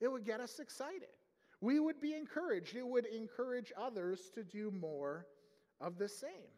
It 0.00 0.10
would 0.10 0.24
get 0.24 0.40
us 0.40 0.58
excited. 0.58 1.12
We 1.60 1.80
would 1.80 2.00
be 2.00 2.14
encouraged. 2.14 2.76
It 2.76 2.88
would 2.88 3.04
encourage 3.04 3.74
others 3.78 4.30
to 4.36 4.42
do 4.42 4.70
more 4.70 5.26
of 5.82 5.98
the 5.98 6.08
same. 6.08 6.54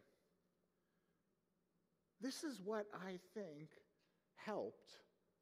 This 2.21 2.45
is 2.45 2.61
what 2.63 2.85
I 2.93 3.19
think 3.33 3.71
helped 4.45 4.91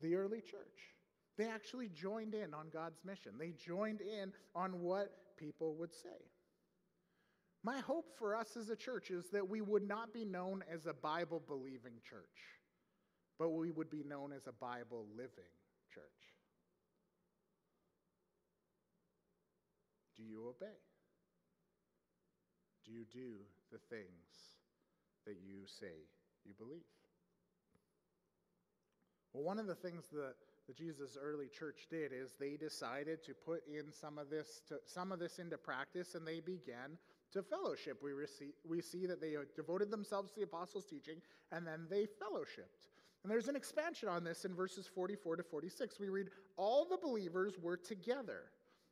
the 0.01 0.15
early 0.15 0.41
church. 0.41 0.93
They 1.37 1.45
actually 1.45 1.89
joined 1.89 2.33
in 2.35 2.53
on 2.53 2.69
God's 2.71 2.99
mission, 3.03 3.33
they 3.37 3.51
joined 3.51 4.01
in 4.01 4.31
on 4.55 4.81
what 4.81 5.11
people 5.37 5.75
would 5.75 5.93
say. 5.93 6.09
My 7.63 7.79
hope 7.79 8.11
for 8.19 8.35
us 8.35 8.57
as 8.57 8.69
a 8.69 8.75
church 8.75 9.09
is 9.09 9.29
that 9.31 9.47
we 9.47 9.61
would 9.61 9.87
not 9.87 10.13
be 10.13 10.25
known 10.25 10.63
as 10.71 10.85
a 10.85 10.93
Bible 10.93 11.41
believing 11.47 11.93
church, 12.07 12.59
but 13.39 13.51
we 13.51 13.71
would 13.71 13.89
be 13.89 14.03
known 14.03 14.33
as 14.33 14.47
a 14.47 14.51
Bible 14.51 15.07
living 15.15 15.53
church. 15.93 16.03
Do 20.17 20.23
you 20.23 20.47
obey? 20.49 20.75
Do 22.85 22.91
you 22.91 23.05
do 23.11 23.37
the 23.71 23.79
things 23.89 24.57
that 25.25 25.37
you 25.41 25.61
say 25.65 26.05
you 26.43 26.53
believe? 26.57 26.83
Well, 29.33 29.43
one 29.43 29.59
of 29.59 29.67
the 29.67 29.75
things 29.75 30.05
that 30.13 30.35
the 30.67 30.73
Jesus 30.73 31.17
early 31.21 31.47
church 31.47 31.87
did 31.89 32.11
is 32.13 32.33
they 32.39 32.55
decided 32.55 33.23
to 33.23 33.33
put 33.33 33.63
in 33.67 33.91
some 33.91 34.17
of 34.17 34.29
this 34.29 34.61
to, 34.69 34.75
some 34.85 35.11
of 35.11 35.19
this 35.19 35.39
into 35.39 35.57
practice 35.57 36.15
and 36.15 36.25
they 36.25 36.39
began 36.39 36.97
to 37.33 37.41
fellowship. 37.41 38.01
We, 38.03 38.13
receive, 38.13 38.53
we 38.67 38.79
see 38.79 39.05
that 39.07 39.19
they 39.19 39.35
devoted 39.55 39.91
themselves 39.91 40.31
to 40.31 40.39
the 40.39 40.45
apostles' 40.45 40.85
teaching 40.85 41.17
and 41.51 41.65
then 41.65 41.87
they 41.89 42.03
fellowshipped. 42.03 42.87
And 43.23 43.31
there's 43.31 43.47
an 43.47 43.55
expansion 43.55 44.09
on 44.09 44.23
this 44.23 44.45
in 44.45 44.53
verses 44.53 44.87
44 44.93 45.37
to 45.37 45.43
46. 45.43 45.99
We 45.99 46.09
read, 46.09 46.27
All 46.57 46.85
the 46.85 46.97
believers 46.97 47.53
were 47.61 47.77
together, 47.77 48.43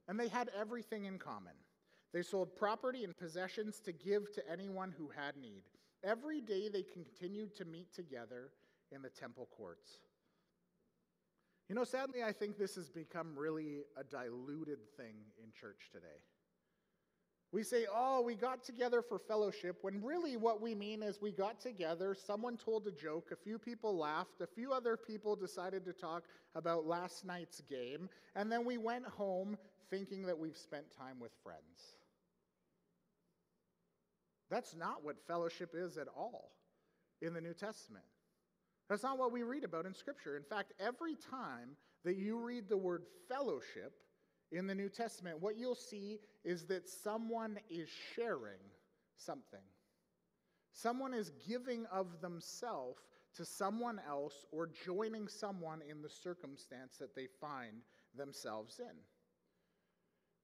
and 0.07 0.19
they 0.19 0.29
had 0.29 0.49
everything 0.57 1.05
in 1.05 1.19
common. 1.19 1.53
They 2.13 2.21
sold 2.21 2.55
property 2.55 3.03
and 3.03 3.15
possessions 3.15 3.79
to 3.81 3.91
give 3.91 4.31
to 4.33 4.49
anyone 4.49 4.93
who 4.97 5.09
had 5.09 5.35
need. 5.35 5.63
Every 6.03 6.41
day 6.41 6.69
they 6.69 6.83
continued 6.83 7.55
to 7.57 7.65
meet 7.65 7.93
together 7.93 8.51
in 8.91 9.01
the 9.01 9.09
temple 9.09 9.47
courts. 9.55 9.99
You 11.71 11.75
know, 11.75 11.85
sadly, 11.85 12.21
I 12.21 12.33
think 12.33 12.57
this 12.57 12.75
has 12.75 12.89
become 12.89 13.29
really 13.33 13.83
a 13.95 14.03
diluted 14.03 14.79
thing 14.97 15.15
in 15.41 15.53
church 15.53 15.87
today. 15.89 16.19
We 17.53 17.63
say, 17.63 17.85
oh, 17.89 18.21
we 18.21 18.35
got 18.35 18.61
together 18.61 19.01
for 19.01 19.17
fellowship, 19.17 19.77
when 19.79 20.03
really 20.03 20.35
what 20.35 20.59
we 20.61 20.75
mean 20.75 21.01
is 21.01 21.21
we 21.21 21.31
got 21.31 21.61
together, 21.61 22.13
someone 22.13 22.57
told 22.57 22.87
a 22.87 22.91
joke, 22.91 23.29
a 23.31 23.37
few 23.37 23.57
people 23.57 23.97
laughed, 23.97 24.41
a 24.41 24.47
few 24.47 24.73
other 24.73 24.97
people 24.97 25.33
decided 25.33 25.85
to 25.85 25.93
talk 25.93 26.25
about 26.55 26.87
last 26.87 27.23
night's 27.23 27.61
game, 27.61 28.09
and 28.35 28.51
then 28.51 28.65
we 28.65 28.77
went 28.77 29.05
home 29.05 29.57
thinking 29.89 30.23
that 30.23 30.37
we've 30.37 30.57
spent 30.57 30.93
time 30.97 31.21
with 31.21 31.31
friends. 31.41 31.95
That's 34.49 34.75
not 34.75 35.05
what 35.05 35.25
fellowship 35.25 35.71
is 35.73 35.95
at 35.95 36.09
all 36.17 36.51
in 37.21 37.33
the 37.33 37.39
New 37.39 37.53
Testament. 37.53 38.03
That's 38.91 39.03
not 39.03 39.17
what 39.17 39.31
we 39.31 39.43
read 39.43 39.63
about 39.63 39.85
in 39.85 39.93
Scripture. 39.93 40.35
In 40.35 40.43
fact, 40.43 40.73
every 40.77 41.15
time 41.15 41.77
that 42.03 42.17
you 42.17 42.37
read 42.37 42.67
the 42.67 42.75
word 42.75 43.03
fellowship 43.29 43.93
in 44.51 44.67
the 44.67 44.75
New 44.75 44.89
Testament, 44.89 45.41
what 45.41 45.57
you'll 45.57 45.75
see 45.75 46.19
is 46.43 46.65
that 46.65 46.89
someone 46.89 47.57
is 47.69 47.87
sharing 48.13 48.59
something. 49.15 49.63
Someone 50.73 51.13
is 51.13 51.31
giving 51.47 51.85
of 51.85 52.19
themselves 52.19 53.03
to 53.37 53.45
someone 53.45 54.01
else 54.05 54.45
or 54.51 54.67
joining 54.85 55.29
someone 55.29 55.81
in 55.89 56.01
the 56.01 56.09
circumstance 56.09 56.97
that 56.97 57.15
they 57.15 57.27
find 57.39 57.77
themselves 58.17 58.81
in. 58.81 58.97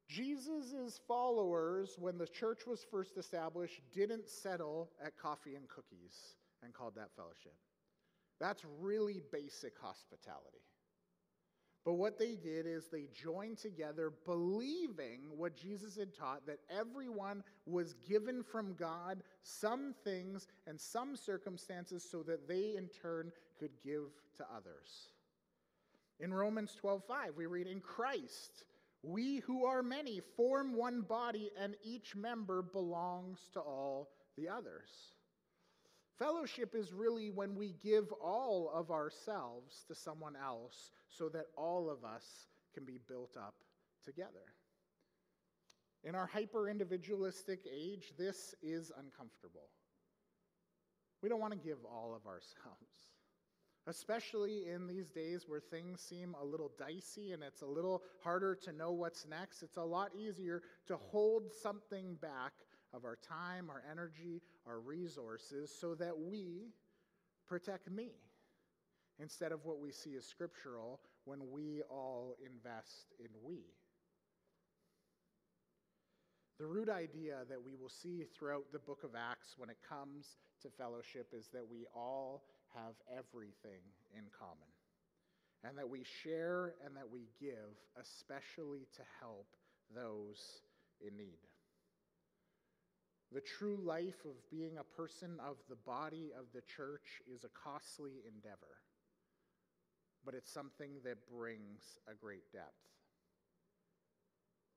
Jesus' 0.08 1.01
followers, 1.06 1.98
when 2.00 2.18
the 2.18 2.27
church 2.27 2.66
was 2.66 2.86
first 2.89 3.18
established, 3.18 3.82
didn't 3.94 4.30
settle 4.30 4.89
at 5.06 5.18
coffee 5.18 5.56
and 5.56 5.68
cookies 5.68 6.38
and 6.63 6.74
called 6.74 6.96
that 6.96 7.13
fellowship. 7.13 7.51
That's 8.39 8.63
really 8.79 9.22
basic 9.32 9.74
hospitality. 9.79 10.62
But 11.88 11.94
what 11.94 12.20
they 12.20 12.36
did 12.36 12.65
is 12.65 12.88
they 12.88 13.08
joined 13.13 13.58
together, 13.58 14.12
believing 14.25 15.22
what 15.38 15.56
Jesus 15.56 15.96
had 15.96 16.13
taught 16.13 16.46
that 16.46 16.60
everyone 16.70 17.44
was 17.65 17.94
given 18.06 18.44
from 18.44 18.74
God 18.74 19.24
some 19.41 19.96
things 20.03 20.48
and 20.67 20.77
some 20.77 21.15
circumstances 21.15 22.06
so 22.10 22.24
that 22.24 22.46
they 22.46 22.75
in 22.75 22.89
turn 22.89 23.32
could 23.58 23.72
give 23.82 24.10
to 24.36 24.46
others. 24.53 25.13
In 26.20 26.34
Romans 26.34 26.75
12:5 26.75 27.38
we 27.38 27.46
read 27.46 27.67
in 27.67 27.79
Christ 27.79 28.65
we 29.03 29.38
who 29.38 29.63
are 29.63 29.82
many 29.82 30.20
form 30.20 30.75
one 30.75 31.01
body 31.01 31.51
and 31.58 31.77
each 31.84 32.15
member 32.15 32.62
belongs 32.62 33.39
to 33.53 33.62
all 33.62 34.10
the 34.36 34.50
others. 34.50 35.13
Fellowship 36.19 36.74
is 36.74 36.93
really 36.93 37.29
when 37.29 37.55
we 37.55 37.75
give 37.83 38.12
all 38.13 38.71
of 38.74 38.89
ourselves 38.89 39.83
to 39.88 39.93
someone 39.93 40.36
else 40.36 40.91
so 41.09 41.29
that 41.29 41.45
all 41.55 41.89
of 41.89 42.03
us 42.03 42.47
can 42.74 42.86
be 42.86 43.00
built 43.07 43.38
up 43.38 43.55
together. 44.03 44.53
In 46.03 46.15
our 46.15 46.25
hyper 46.25 46.69
individualistic 46.69 47.59
age, 47.71 48.13
this 48.17 48.55
is 48.63 48.91
uncomfortable. 48.97 49.69
We 51.21 51.29
don't 51.29 51.41
want 51.41 51.53
to 51.53 51.59
give 51.59 51.79
all 51.86 52.15
of 52.15 52.25
ourselves, 52.27 53.12
especially 53.88 54.69
in 54.69 54.88
these 54.88 55.09
days 55.09 55.45
where 55.47 55.59
things 55.59 56.01
seem 56.01 56.36
a 56.39 56.45
little 56.45 56.71
dicey 56.79 57.31
and 57.33 57.43
it's 57.43 57.62
a 57.62 57.67
little 57.67 58.01
harder 58.24 58.55
to 58.55 58.71
know 58.71 58.91
what's 58.91 59.27
next. 59.27 59.62
It's 59.62 59.77
a 59.77 59.83
lot 59.83 60.12
easier 60.15 60.62
to 60.88 60.97
hold 60.97 61.51
something 61.51 62.15
back 62.21 62.53
of 62.94 63.06
our 63.06 63.17
time, 63.27 63.70
our 63.70 63.84
energy, 63.89 64.41
our 64.65 64.79
resources, 64.79 65.72
so 65.79 65.96
that 65.96 66.17
we 66.17 66.70
protect 67.48 67.89
me 67.89 68.12
instead 69.20 69.51
of 69.51 69.65
what 69.65 69.79
we 69.79 69.91
see 69.91 70.15
as 70.15 70.25
scriptural 70.25 71.00
when 71.25 71.51
we 71.51 71.82
all 71.89 72.36
invest 72.46 73.13
in 73.20 73.29
we. 73.44 73.60
The 76.60 76.65
root 76.65 76.89
idea 76.89 77.46
that 77.50 77.63
we 77.63 77.75
will 77.75 77.89
see 77.89 78.24
throughout 78.38 78.72
the 78.72 78.79
book 78.79 79.03
of 79.03 79.12
Acts 79.15 79.56
when 79.58 79.70
it 79.70 79.77
comes 79.88 80.38
to 80.63 80.70
fellowship 80.70 81.27
is 81.38 81.50
that 81.53 81.67
we 81.70 81.86
all 81.96 82.46
have 82.74 82.96
everything 83.12 83.82
in 84.15 84.24
common, 84.38 84.70
and 85.63 85.77
that 85.77 85.88
we 85.88 86.03
share 86.03 86.74
and 86.84 86.96
that 86.96 87.10
we 87.12 87.27
give, 87.39 87.77
especially 88.01 88.88
to 88.96 89.03
help 89.20 89.48
those 89.94 90.62
in 91.00 91.15
need. 91.15 91.47
The 93.34 93.41
true 93.41 93.77
life 93.84 94.24
of 94.25 94.50
being 94.50 94.77
a 94.77 94.84
person 94.84 95.39
of 95.46 95.57
the 95.69 95.75
body 95.75 96.31
of 96.38 96.46
the 96.53 96.62
church 96.62 97.22
is 97.31 97.43
a 97.43 97.50
costly 97.50 98.24
endeavor, 98.25 98.79
but 100.25 100.34
it's 100.34 100.51
something 100.51 100.91
that 101.03 101.29
brings 101.29 102.00
a 102.10 102.15
great 102.15 102.51
depth. 102.53 102.88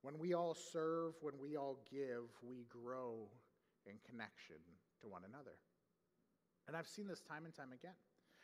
When 0.03 0.19
we 0.19 0.35
all 0.35 0.55
serve, 0.55 1.15
when 1.21 1.35
we 1.41 1.57
all 1.57 1.79
give, 1.91 2.25
we 2.43 2.67
grow 2.69 3.29
in 3.87 3.95
connection 4.09 4.57
to 5.03 5.09
one 5.09 5.23
another. 5.29 5.55
And 6.67 6.77
I've 6.77 6.89
seen 6.89 7.07
this 7.07 7.21
time 7.21 7.45
and 7.45 7.55
time 7.55 7.73
again. 7.73 7.95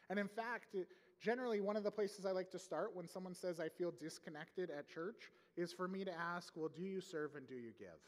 And 0.08 0.18
in 0.18 0.28
fact, 0.28 0.76
generally, 1.20 1.60
one 1.60 1.76
of 1.76 1.82
the 1.82 1.90
places 1.90 2.26
I 2.26 2.30
like 2.30 2.50
to 2.52 2.58
start 2.58 2.94
when 2.94 3.08
someone 3.08 3.34
says, 3.34 3.58
I 3.58 3.68
feel 3.68 3.92
disconnected 3.98 4.70
at 4.70 4.88
church, 4.88 5.30
is 5.56 5.72
for 5.72 5.88
me 5.88 6.04
to 6.04 6.12
ask, 6.12 6.52
Well, 6.54 6.70
do 6.74 6.82
you 6.82 7.00
serve 7.00 7.34
and 7.34 7.48
do 7.48 7.54
you 7.54 7.72
give? 7.78 7.98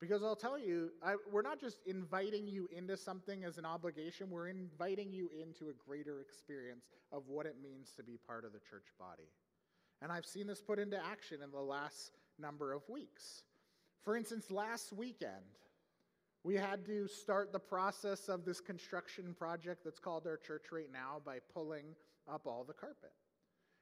Because 0.00 0.22
I'll 0.22 0.36
tell 0.36 0.58
you, 0.58 0.90
I, 1.02 1.14
we're 1.32 1.42
not 1.42 1.58
just 1.58 1.78
inviting 1.86 2.46
you 2.46 2.68
into 2.76 2.96
something 2.96 3.44
as 3.44 3.56
an 3.56 3.64
obligation, 3.64 4.28
we're 4.30 4.48
inviting 4.48 5.10
you 5.10 5.30
into 5.40 5.70
a 5.70 5.72
greater 5.72 6.20
experience 6.20 6.84
of 7.12 7.22
what 7.28 7.46
it 7.46 7.56
means 7.62 7.92
to 7.96 8.02
be 8.02 8.18
part 8.26 8.44
of 8.44 8.52
the 8.52 8.58
church 8.58 8.88
body. 8.98 9.30
And 10.02 10.12
I've 10.12 10.26
seen 10.26 10.46
this 10.46 10.60
put 10.60 10.78
into 10.78 11.02
action 11.02 11.38
in 11.42 11.50
the 11.50 11.60
last 11.60 12.12
number 12.38 12.74
of 12.74 12.86
weeks. 12.88 13.42
For 14.04 14.16
instance, 14.16 14.50
last 14.50 14.92
weekend, 14.92 15.32
we 16.44 16.54
had 16.54 16.84
to 16.86 17.08
start 17.08 17.50
the 17.52 17.58
process 17.58 18.28
of 18.28 18.44
this 18.44 18.60
construction 18.60 19.34
project 19.36 19.82
that's 19.82 19.98
called 19.98 20.26
our 20.26 20.36
church 20.36 20.66
right 20.70 20.92
now 20.92 21.20
by 21.24 21.38
pulling 21.52 21.86
up 22.30 22.46
all 22.46 22.64
the 22.64 22.74
carpet. 22.74 23.12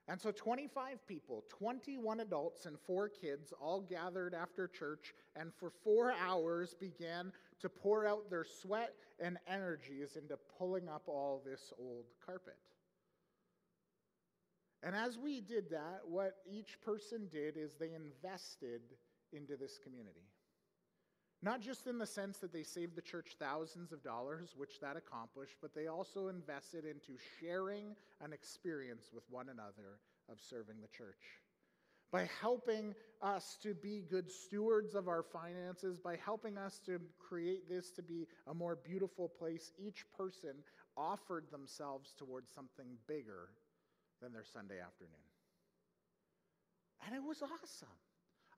And 0.06 0.20
so 0.20 0.30
25 0.30 1.06
people, 1.06 1.44
21 1.48 2.20
adults, 2.20 2.66
and 2.66 2.76
four 2.86 3.08
kids 3.08 3.54
all 3.58 3.80
gathered 3.80 4.34
after 4.34 4.68
church 4.68 5.14
and 5.34 5.50
for 5.54 5.70
four 5.82 6.12
hours 6.12 6.74
began 6.74 7.32
to 7.60 7.68
pour 7.70 8.06
out 8.06 8.28
their 8.28 8.44
sweat 8.44 8.94
and 9.18 9.38
energies 9.48 10.16
into 10.16 10.36
pulling 10.58 10.88
up 10.88 11.04
all 11.06 11.42
this 11.44 11.72
old 11.78 12.04
carpet. 12.24 12.58
And 14.82 14.94
as 14.94 15.16
we 15.16 15.40
did 15.40 15.70
that, 15.70 16.02
what 16.06 16.36
each 16.46 16.78
person 16.82 17.28
did 17.32 17.56
is 17.56 17.74
they 17.74 17.94
invested 17.94 18.82
into 19.32 19.56
this 19.56 19.78
community. 19.82 20.28
Not 21.44 21.61
just 21.61 21.87
in 21.87 21.98
the 21.98 22.07
sense 22.07 22.38
that 22.38 22.54
they 22.54 22.62
saved 22.62 22.96
the 22.96 23.02
church 23.02 23.37
thousands 23.38 23.92
of 23.92 24.02
dollars, 24.02 24.54
which 24.57 24.80
that 24.80 24.96
accomplished, 24.96 25.57
but 25.61 25.74
they 25.74 25.88
also 25.88 26.28
invested 26.28 26.87
into 26.87 27.20
sharing 27.38 27.94
an 28.22 28.33
experience 28.33 29.11
with 29.12 29.24
one 29.28 29.50
another 29.50 30.00
of 30.30 30.38
serving 30.40 30.76
the 30.80 30.88
church. 30.88 31.42
By 32.11 32.30
helping 32.40 32.94
us 33.20 33.59
to 33.62 33.74
be 33.74 34.04
good 34.09 34.30
stewards 34.30 34.94
of 34.94 35.07
our 35.07 35.22
finances, 35.22 35.98
by 35.98 36.16
helping 36.16 36.57
us 36.57 36.80
to 36.87 36.98
create 37.18 37.68
this 37.68 37.90
to 37.90 38.02
be 38.02 38.26
a 38.46 38.54
more 38.54 38.78
beautiful 38.83 39.28
place, 39.28 39.70
each 39.78 40.07
person 40.16 40.54
offered 40.96 41.50
themselves 41.50 42.14
towards 42.16 42.48
something 42.54 42.87
bigger 43.07 43.50
than 44.22 44.33
their 44.33 44.44
Sunday 44.44 44.80
afternoon. 44.80 45.12
And 47.04 47.14
it 47.14 47.22
was 47.22 47.42
awesome. 47.42 47.88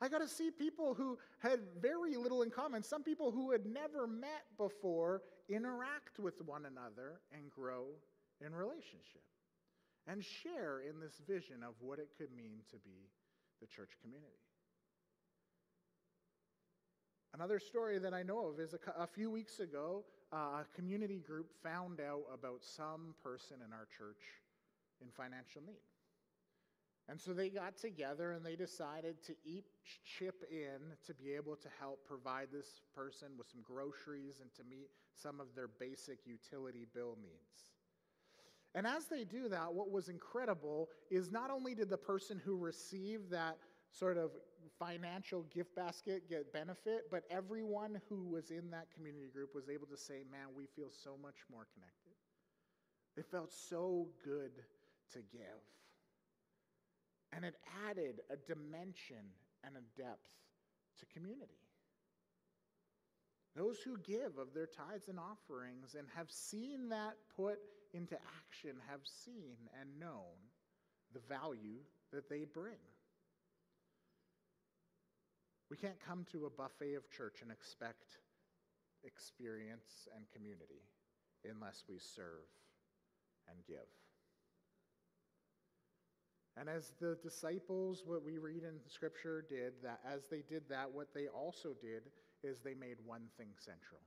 I 0.00 0.08
got 0.08 0.18
to 0.18 0.28
see 0.28 0.50
people 0.50 0.94
who 0.94 1.18
had 1.38 1.60
very 1.80 2.16
little 2.16 2.42
in 2.42 2.50
common, 2.50 2.82
some 2.82 3.02
people 3.02 3.30
who 3.30 3.50
had 3.50 3.64
never 3.64 4.06
met 4.06 4.44
before, 4.58 5.22
interact 5.48 6.18
with 6.18 6.34
one 6.44 6.66
another 6.66 7.20
and 7.32 7.50
grow 7.50 7.86
in 8.44 8.54
relationship 8.54 9.22
and 10.06 10.22
share 10.22 10.80
in 10.80 11.00
this 11.00 11.20
vision 11.26 11.62
of 11.62 11.74
what 11.80 11.98
it 11.98 12.08
could 12.18 12.30
mean 12.36 12.58
to 12.70 12.76
be 12.76 13.08
the 13.60 13.66
church 13.66 13.90
community. 14.02 14.38
Another 17.34 17.58
story 17.58 17.98
that 17.98 18.14
I 18.14 18.22
know 18.22 18.48
of 18.48 18.60
is 18.60 18.74
a, 18.74 19.02
a 19.02 19.06
few 19.06 19.30
weeks 19.30 19.60
ago, 19.60 20.04
uh, 20.32 20.62
a 20.62 20.66
community 20.74 21.18
group 21.18 21.50
found 21.62 22.00
out 22.00 22.22
about 22.32 22.64
some 22.64 23.14
person 23.22 23.58
in 23.64 23.72
our 23.72 23.86
church 23.96 24.22
in 25.00 25.08
financial 25.10 25.62
need. 25.66 25.82
And 27.08 27.20
so 27.20 27.32
they 27.32 27.50
got 27.50 27.76
together 27.76 28.32
and 28.32 28.44
they 28.44 28.56
decided 28.56 29.22
to 29.26 29.34
each 29.44 29.64
chip 30.04 30.42
in 30.50 30.80
to 31.06 31.14
be 31.14 31.32
able 31.34 31.54
to 31.56 31.68
help 31.78 32.04
provide 32.04 32.48
this 32.52 32.80
person 32.94 33.28
with 33.38 33.48
some 33.48 33.60
groceries 33.62 34.40
and 34.40 34.52
to 34.54 34.64
meet 34.68 34.88
some 35.14 35.40
of 35.40 35.46
their 35.54 35.68
basic 35.68 36.18
utility 36.26 36.86
bill 36.92 37.16
needs. 37.20 37.70
And 38.74 38.86
as 38.86 39.06
they 39.06 39.24
do 39.24 39.48
that, 39.48 39.72
what 39.72 39.90
was 39.90 40.08
incredible 40.08 40.88
is 41.10 41.30
not 41.30 41.50
only 41.50 41.74
did 41.74 41.88
the 41.88 41.96
person 41.96 42.40
who 42.44 42.56
received 42.56 43.30
that 43.30 43.56
sort 43.90 44.18
of 44.18 44.32
financial 44.78 45.44
gift 45.54 45.74
basket 45.74 46.28
get 46.28 46.52
benefit, 46.52 47.04
but 47.10 47.22
everyone 47.30 48.00
who 48.08 48.24
was 48.24 48.50
in 48.50 48.70
that 48.70 48.88
community 48.94 49.28
group 49.32 49.54
was 49.54 49.68
able 49.68 49.86
to 49.86 49.96
say, 49.96 50.24
Man, 50.30 50.48
we 50.54 50.66
feel 50.66 50.90
so 50.90 51.16
much 51.22 51.36
more 51.50 51.66
connected. 51.72 52.12
It 53.16 53.24
felt 53.30 53.52
so 53.52 54.08
good 54.24 54.50
to 55.12 55.20
give. 55.32 55.62
And 57.36 57.44
it 57.44 57.54
added 57.88 58.22
a 58.30 58.36
dimension 58.36 59.30
and 59.62 59.76
a 59.76 60.00
depth 60.00 60.32
to 60.98 61.06
community. 61.06 61.60
Those 63.54 63.78
who 63.80 63.98
give 63.98 64.38
of 64.38 64.54
their 64.54 64.66
tithes 64.66 65.08
and 65.08 65.18
offerings 65.18 65.94
and 65.98 66.08
have 66.16 66.30
seen 66.30 66.88
that 66.88 67.14
put 67.36 67.58
into 67.92 68.16
action 68.38 68.76
have 68.90 69.00
seen 69.04 69.56
and 69.78 70.00
known 70.00 70.36
the 71.12 71.20
value 71.28 71.80
that 72.12 72.28
they 72.28 72.44
bring. 72.44 72.80
We 75.70 75.76
can't 75.76 76.00
come 76.06 76.24
to 76.32 76.46
a 76.46 76.50
buffet 76.50 76.94
of 76.94 77.10
church 77.10 77.42
and 77.42 77.50
expect 77.50 78.18
experience 79.04 80.08
and 80.14 80.24
community 80.34 80.82
unless 81.44 81.84
we 81.88 81.98
serve 81.98 82.48
and 83.48 83.58
give. 83.66 84.05
And 86.58 86.68
as 86.68 86.92
the 87.00 87.18
disciples, 87.22 88.02
what 88.06 88.24
we 88.24 88.38
read 88.38 88.62
in 88.62 88.80
Scripture 88.88 89.44
did, 89.48 89.74
that 89.82 90.00
as 90.10 90.28
they 90.30 90.42
did 90.48 90.62
that, 90.70 90.90
what 90.90 91.12
they 91.12 91.26
also 91.28 91.74
did 91.80 92.04
is 92.42 92.60
they 92.60 92.74
made 92.74 92.96
one 93.04 93.24
thing 93.36 93.50
central 93.58 94.00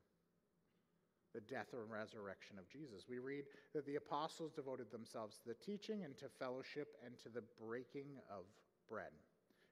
the 1.33 1.41
death 1.41 1.67
and 1.73 1.91
resurrection 1.91 2.57
of 2.57 2.67
Jesus. 2.67 3.05
We 3.07 3.19
read 3.19 3.43
that 3.75 3.85
the 3.85 3.97
apostles 3.97 4.51
devoted 4.51 4.91
themselves 4.91 5.37
to 5.37 5.49
the 5.49 5.53
teaching 5.53 6.03
and 6.03 6.17
to 6.17 6.25
fellowship 6.39 6.95
and 7.05 7.19
to 7.19 7.29
the 7.29 7.43
breaking 7.63 8.17
of 8.31 8.45
bread. 8.89 9.11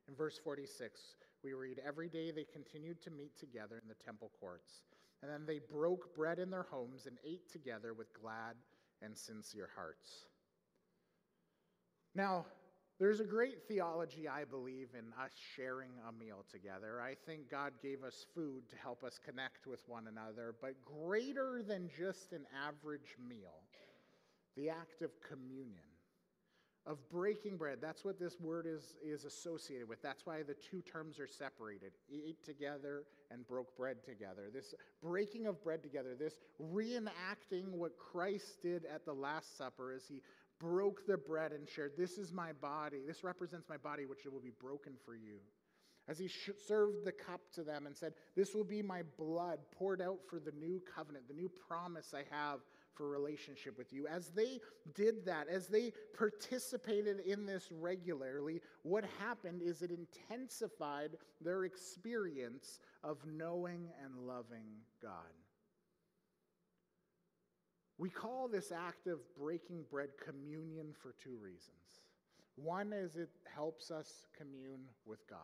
In 0.08 0.16
verse 0.16 0.40
46, 0.44 1.16
we 1.44 1.54
read, 1.54 1.82
Every 1.86 2.10
day 2.10 2.32
they 2.32 2.46
continued 2.46 3.02
to 3.02 3.10
meet 3.10 3.38
together 3.38 3.80
in 3.82 3.88
the 3.88 3.96
temple 3.96 4.32
courts, 4.40 4.84
and 5.22 5.32
then 5.32 5.46
they 5.46 5.60
broke 5.60 6.16
bread 6.16 6.40
in 6.40 6.50
their 6.50 6.68
homes 6.70 7.08
and 7.08 7.18
ate 7.26 7.52
together 7.52 7.94
with 7.94 8.14
glad 8.14 8.56
and 9.02 9.18
sincere 9.18 9.70
hearts. 9.76 10.26
Now, 12.14 12.46
There's 13.00 13.20
a 13.20 13.26
great 13.26 13.68
theology, 13.68 14.28
I 14.28 14.44
believe, 14.44 14.88
in 14.98 15.06
us 15.24 15.32
sharing 15.56 15.92
a 16.10 16.12
meal 16.12 16.46
together. 16.52 17.00
I 17.00 17.14
think 17.14 17.50
God 17.50 17.74
gave 17.80 18.04
us 18.04 18.26
food 18.34 18.68
to 18.70 18.76
help 18.76 19.04
us 19.04 19.20
connect 19.24 19.68
with 19.68 19.82
one 19.88 20.08
another, 20.08 20.56
but 20.60 20.84
greater 20.84 21.62
than 21.62 21.92
just 21.96 22.34
an 22.34 22.46
average 22.68 23.16
meal, 23.30 23.62
the 24.56 24.72
act 24.72 25.04
of 25.04 25.12
communion, 25.22 25.84
of 26.88 26.98
breaking 27.12 27.58
bread. 27.58 27.78
That's 27.80 28.04
what 28.04 28.20
this 28.20 28.40
word 28.40 28.66
is, 28.66 28.96
is 29.06 29.26
associated 29.26 29.88
with. 29.88 30.02
That's 30.02 30.26
why 30.26 30.42
the 30.42 30.56
two 30.56 30.82
terms 30.82 31.20
are 31.20 31.28
separated 31.28 31.92
eat 32.10 32.44
together 32.44 33.04
and 33.30 33.48
broke 33.48 33.78
bread 33.78 33.98
together. 34.04 34.50
This 34.52 34.74
breaking 35.04 35.46
of 35.46 35.64
bread 35.64 35.84
together, 35.84 36.16
this 36.18 36.40
reenacting 36.60 37.70
what 37.74 37.98
Christ 38.00 38.62
did 38.64 38.86
at 38.86 39.06
the 39.06 39.14
Last 39.14 39.56
Supper 39.56 39.94
as 39.94 40.08
he 40.08 40.24
broke 40.60 41.06
the 41.06 41.18
bread 41.18 41.52
and 41.52 41.68
shared, 41.68 41.94
This 41.98 42.18
is 42.18 42.32
my 42.32 42.54
body. 42.54 43.02
This 43.06 43.24
represents 43.24 43.68
my 43.70 43.78
body, 43.78 44.06
which 44.06 44.26
will 44.26 44.40
be 44.40 44.54
broken 44.60 44.94
for 45.06 45.16
you. 45.16 45.40
As 46.10 46.18
he 46.18 46.28
sh- 46.28 46.52
served 46.66 47.04
the 47.04 47.12
cup 47.12 47.42
to 47.54 47.64
them 47.64 47.86
and 47.86 47.96
said, 47.96 48.14
This 48.36 48.54
will 48.56 48.64
be 48.64 48.82
my 48.82 49.04
blood 49.18 49.60
poured 49.78 50.02
out 50.02 50.20
for 50.30 50.40
the 50.40 50.52
new 50.52 50.82
covenant, 50.96 51.28
the 51.28 51.34
new 51.34 51.50
promise 51.50 52.14
I 52.14 52.24
have 52.34 52.62
for 52.94 53.10
relationship 53.10 53.78
with 53.78 53.94
you. 53.94 54.08
As 54.08 54.30
they 54.30 54.60
did 54.96 55.26
that, 55.26 55.48
as 55.50 55.68
they 55.68 55.92
participated 56.18 57.20
in 57.20 57.46
this 57.46 57.70
regularly, 57.72 58.62
what 58.84 59.06
happened 59.20 59.62
is 59.62 59.82
it 59.82 59.92
intensified 59.92 61.12
their 61.42 61.66
experience 61.66 62.80
of 63.04 63.18
knowing 63.26 63.90
and 64.04 64.16
loving 64.28 64.66
God. 65.02 65.12
We 67.98 68.10
call 68.10 68.48
this 68.48 68.72
act 68.72 69.08
of 69.08 69.20
breaking 69.36 69.86
bread 69.90 70.10
communion 70.24 70.94
for 71.02 71.16
two 71.22 71.38
reasons. 71.42 72.02
One 72.56 72.94
is 72.94 73.16
it 73.16 73.30
helps 73.54 73.92
us 73.92 74.26
commune 74.38 74.86
with 75.06 75.28
God. 75.28 75.40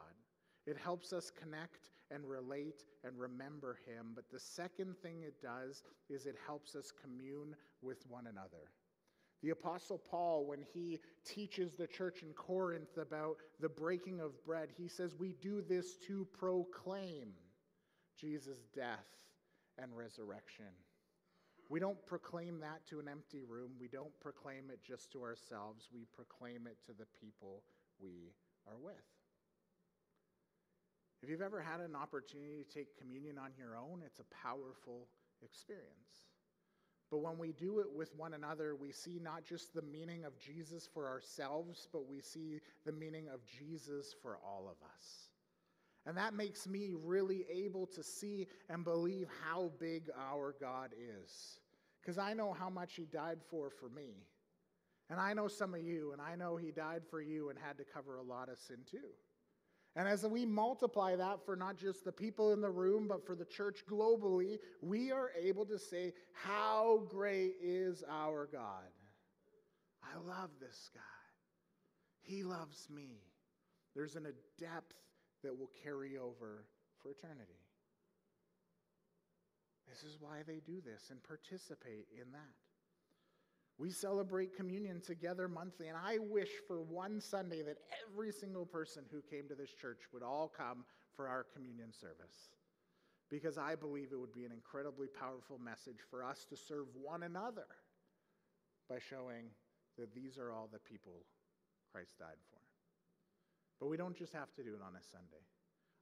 It 0.65 0.77
helps 0.77 1.13
us 1.13 1.29
connect 1.31 1.89
and 2.11 2.23
relate 2.25 2.83
and 3.03 3.19
remember 3.19 3.79
Him. 3.85 4.11
But 4.15 4.29
the 4.31 4.39
second 4.39 4.95
thing 5.01 5.23
it 5.23 5.41
does 5.41 5.83
is 6.09 6.25
it 6.25 6.37
helps 6.45 6.75
us 6.75 6.91
commune 6.91 7.55
with 7.81 8.05
one 8.07 8.27
another. 8.27 8.69
The 9.41 9.49
Apostle 9.49 9.97
Paul, 9.97 10.45
when 10.45 10.63
he 10.73 10.99
teaches 11.25 11.75
the 11.75 11.85
church 11.85 12.23
in 12.23 12.31
Corinth 12.31 12.97
about 12.97 13.37
the 13.59 13.67
breaking 13.67 14.21
of 14.21 14.41
bread, 14.45 14.69
he 14.77 14.87
says, 14.87 15.15
We 15.15 15.35
do 15.41 15.61
this 15.61 15.97
to 16.07 16.25
proclaim 16.31 17.33
Jesus' 18.17 18.69
death 18.73 19.05
and 19.77 19.95
resurrection. 19.97 20.67
We 21.69 21.79
don't 21.79 22.03
proclaim 22.05 22.59
that 22.59 22.85
to 22.87 22.99
an 22.99 23.07
empty 23.07 23.41
room. 23.41 23.71
We 23.79 23.87
don't 23.87 24.17
proclaim 24.19 24.69
it 24.71 24.79
just 24.83 25.11
to 25.13 25.23
ourselves. 25.23 25.89
We 25.93 26.05
proclaim 26.13 26.67
it 26.67 26.77
to 26.85 26.93
the 26.93 27.07
people 27.19 27.63
we 27.99 28.33
are 28.67 28.77
with. 28.77 28.95
If 31.21 31.29
you've 31.29 31.41
ever 31.41 31.61
had 31.61 31.79
an 31.79 31.95
opportunity 31.95 32.63
to 32.63 32.79
take 32.79 32.99
communion 32.99 33.37
on 33.37 33.51
your 33.57 33.77
own, 33.77 34.01
it's 34.05 34.19
a 34.19 34.45
powerful 34.45 35.07
experience. 35.41 36.27
But 37.09 37.19
when 37.19 37.37
we 37.37 37.53
do 37.53 37.79
it 37.79 37.87
with 37.95 38.13
one 38.17 38.33
another, 38.33 38.75
we 38.75 38.91
see 38.91 39.19
not 39.23 39.45
just 39.45 39.73
the 39.73 39.83
meaning 39.83 40.25
of 40.25 40.37
Jesus 40.39 40.89
for 40.91 41.07
ourselves, 41.07 41.87
but 41.93 42.09
we 42.09 42.19
see 42.19 42.59
the 42.85 42.91
meaning 42.91 43.27
of 43.33 43.39
Jesus 43.45 44.13
for 44.21 44.37
all 44.43 44.67
of 44.67 44.75
us. 44.85 45.29
And 46.05 46.17
that 46.17 46.33
makes 46.33 46.67
me 46.67 46.91
really 47.01 47.45
able 47.49 47.85
to 47.87 48.03
see 48.03 48.47
and 48.69 48.83
believe 48.83 49.29
how 49.43 49.71
big 49.79 50.09
our 50.19 50.55
God 50.59 50.91
is 50.93 51.59
because 52.01 52.17
I 52.17 52.33
know 52.33 52.51
how 52.51 52.69
much 52.69 52.95
He 52.95 53.05
died 53.05 53.39
for 53.49 53.69
for 53.69 53.87
me. 53.89 54.25
And 55.09 55.19
I 55.19 55.33
know 55.33 55.47
some 55.47 55.73
of 55.73 55.81
you, 55.81 56.11
and 56.11 56.21
I 56.21 56.35
know 56.35 56.57
He 56.57 56.71
died 56.71 57.03
for 57.09 57.21
you 57.21 57.49
and 57.49 57.59
had 57.59 57.77
to 57.77 57.85
cover 57.85 58.17
a 58.17 58.23
lot 58.23 58.49
of 58.49 58.57
sin 58.57 58.79
too. 58.89 59.09
And 59.95 60.07
as 60.07 60.25
we 60.25 60.45
multiply 60.45 61.15
that 61.15 61.45
for 61.45 61.55
not 61.55 61.77
just 61.77 62.03
the 62.03 62.11
people 62.11 62.51
in 62.51 62.61
the 62.61 62.69
room, 62.69 63.07
but 63.07 63.25
for 63.25 63.35
the 63.35 63.45
church 63.45 63.83
globally, 63.87 64.57
we 64.81 65.11
are 65.11 65.31
able 65.39 65.65
to 65.67 65.77
say, 65.77 66.13
How 66.33 67.03
great 67.09 67.53
is 67.61 68.03
our 68.09 68.49
God? 68.51 68.89
I 70.03 70.17
love 70.27 70.49
this 70.59 70.89
guy. 70.93 71.01
He 72.21 72.43
loves 72.43 72.87
me. 72.89 73.21
There's 73.95 74.15
an, 74.15 74.25
depth 74.57 74.95
that 75.43 75.57
will 75.57 75.69
carry 75.83 76.17
over 76.17 76.65
for 77.01 77.09
eternity. 77.09 77.59
This 79.87 80.03
is 80.03 80.17
why 80.19 80.41
they 80.47 80.61
do 80.65 80.81
this 80.81 81.09
and 81.11 81.21
participate 81.23 82.07
in 82.11 82.31
that. 82.31 82.55
We 83.77 83.89
celebrate 83.89 84.55
communion 84.55 85.01
together 85.01 85.47
monthly, 85.47 85.87
and 85.87 85.97
I 85.97 86.19
wish 86.19 86.49
for 86.67 86.81
one 86.81 87.19
Sunday 87.19 87.63
that 87.63 87.77
every 88.07 88.31
single 88.31 88.65
person 88.65 89.03
who 89.11 89.21
came 89.21 89.47
to 89.49 89.55
this 89.55 89.71
church 89.71 90.01
would 90.13 90.23
all 90.23 90.51
come 90.55 90.85
for 91.15 91.27
our 91.27 91.43
communion 91.43 91.91
service. 91.91 92.51
Because 93.29 93.57
I 93.57 93.75
believe 93.75 94.09
it 94.11 94.19
would 94.19 94.33
be 94.33 94.45
an 94.45 94.51
incredibly 94.51 95.07
powerful 95.07 95.57
message 95.57 95.99
for 96.09 96.23
us 96.23 96.45
to 96.49 96.55
serve 96.55 96.85
one 97.01 97.23
another 97.23 97.65
by 98.89 98.99
showing 98.99 99.45
that 99.97 100.13
these 100.13 100.37
are 100.37 100.51
all 100.51 100.69
the 100.71 100.79
people 100.79 101.25
Christ 101.91 102.17
died 102.19 102.37
for. 102.49 102.52
But 103.83 103.89
we 103.89 103.97
don't 103.97 104.15
just 104.15 104.31
have 104.31 104.53
to 104.55 104.63
do 104.63 104.69
it 104.69 104.81
on 104.81 104.95
a 104.95 105.03
Sunday. 105.03 105.43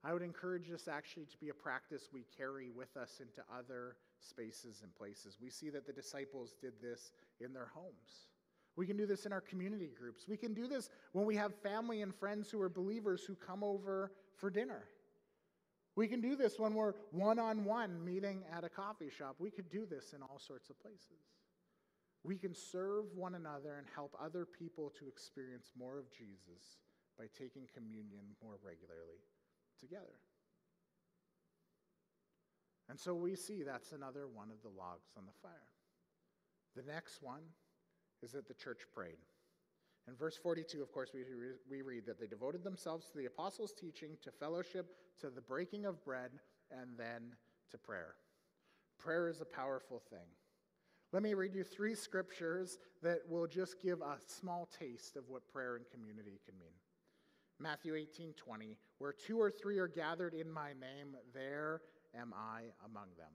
I 0.03 0.13
would 0.13 0.21
encourage 0.21 0.69
this 0.69 0.87
actually 0.87 1.25
to 1.25 1.37
be 1.39 1.49
a 1.49 1.53
practice 1.55 2.09
we 2.13 2.27
carry 2.37 2.69
with 2.69 2.95
us 2.95 3.19
into 3.19 3.41
other 3.51 3.95
spaces 4.19 4.81
and 4.83 4.93
places. 4.93 5.39
We 5.41 5.49
see 5.49 5.71
that 5.71 5.87
the 5.87 5.91
disciples 5.91 6.53
did 6.61 6.73
this 6.79 7.11
in 7.39 7.53
their 7.53 7.71
homes. 7.73 8.27
We 8.75 8.85
can 8.85 8.97
do 8.97 9.07
this 9.07 9.25
in 9.25 9.33
our 9.33 9.41
community 9.41 9.89
groups. 9.97 10.27
We 10.27 10.37
can 10.37 10.53
do 10.53 10.67
this 10.67 10.91
when 11.13 11.25
we 11.25 11.35
have 11.37 11.55
family 11.55 12.03
and 12.03 12.13
friends 12.13 12.51
who 12.51 12.61
are 12.61 12.69
believers 12.69 13.23
who 13.23 13.33
come 13.33 13.63
over 13.63 14.11
for 14.35 14.51
dinner. 14.51 14.83
We 15.95 16.07
can 16.07 16.21
do 16.21 16.35
this 16.35 16.59
when 16.59 16.75
we're 16.75 16.93
one 17.09 17.39
on 17.39 17.65
one 17.65 18.05
meeting 18.05 18.43
at 18.55 18.63
a 18.63 18.69
coffee 18.69 19.09
shop. 19.09 19.37
We 19.39 19.49
could 19.49 19.71
do 19.71 19.87
this 19.87 20.13
in 20.13 20.21
all 20.21 20.37
sorts 20.37 20.69
of 20.69 20.79
places. 20.79 21.33
We 22.23 22.37
can 22.37 22.53
serve 22.53 23.05
one 23.15 23.33
another 23.33 23.77
and 23.79 23.87
help 23.95 24.15
other 24.23 24.45
people 24.45 24.93
to 24.99 25.07
experience 25.07 25.71
more 25.75 25.97
of 25.97 26.11
Jesus 26.11 26.77
by 27.21 27.27
taking 27.37 27.69
communion 27.71 28.25
more 28.43 28.57
regularly 28.65 29.21
together. 29.79 30.17
And 32.89 32.99
so 32.99 33.13
we 33.13 33.35
see 33.35 33.61
that's 33.61 33.91
another 33.91 34.27
one 34.27 34.49
of 34.49 34.63
the 34.63 34.75
logs 34.75 35.11
on 35.15 35.25
the 35.27 35.37
fire. 35.39 35.69
The 36.75 36.91
next 36.91 37.21
one 37.21 37.43
is 38.23 38.31
that 38.31 38.47
the 38.47 38.55
church 38.55 38.79
prayed. 38.91 39.21
In 40.07 40.15
verse 40.15 40.35
42, 40.35 40.81
of 40.81 40.91
course, 40.91 41.11
we, 41.13 41.19
re- 41.21 41.61
we 41.69 41.83
read 41.83 42.07
that 42.07 42.19
they 42.19 42.25
devoted 42.25 42.63
themselves 42.63 43.07
to 43.09 43.17
the 43.19 43.27
apostles' 43.27 43.73
teaching, 43.79 44.17
to 44.23 44.31
fellowship, 44.31 44.87
to 45.19 45.29
the 45.29 45.41
breaking 45.41 45.85
of 45.85 46.03
bread, 46.03 46.31
and 46.71 46.97
then 46.97 47.35
to 47.69 47.77
prayer. 47.77 48.15
Prayer 48.97 49.29
is 49.29 49.41
a 49.41 49.45
powerful 49.45 50.01
thing. 50.09 50.27
Let 51.13 51.21
me 51.21 51.35
read 51.35 51.53
you 51.53 51.63
three 51.63 51.93
scriptures 51.93 52.79
that 53.03 53.19
will 53.29 53.45
just 53.45 53.79
give 53.79 54.01
a 54.01 54.17
small 54.25 54.67
taste 54.79 55.17
of 55.17 55.25
what 55.27 55.47
prayer 55.47 55.75
and 55.75 55.85
community 55.91 56.39
can 56.45 56.57
mean. 56.57 56.73
Matthew 57.61 57.95
18 57.95 58.33
20, 58.33 58.77
where 58.97 59.13
two 59.13 59.39
or 59.39 59.51
three 59.51 59.77
are 59.77 59.87
gathered 59.87 60.33
in 60.33 60.51
my 60.51 60.69
name, 60.69 61.15
there 61.33 61.81
am 62.15 62.33
I 62.33 62.63
among 62.85 63.07
them. 63.17 63.31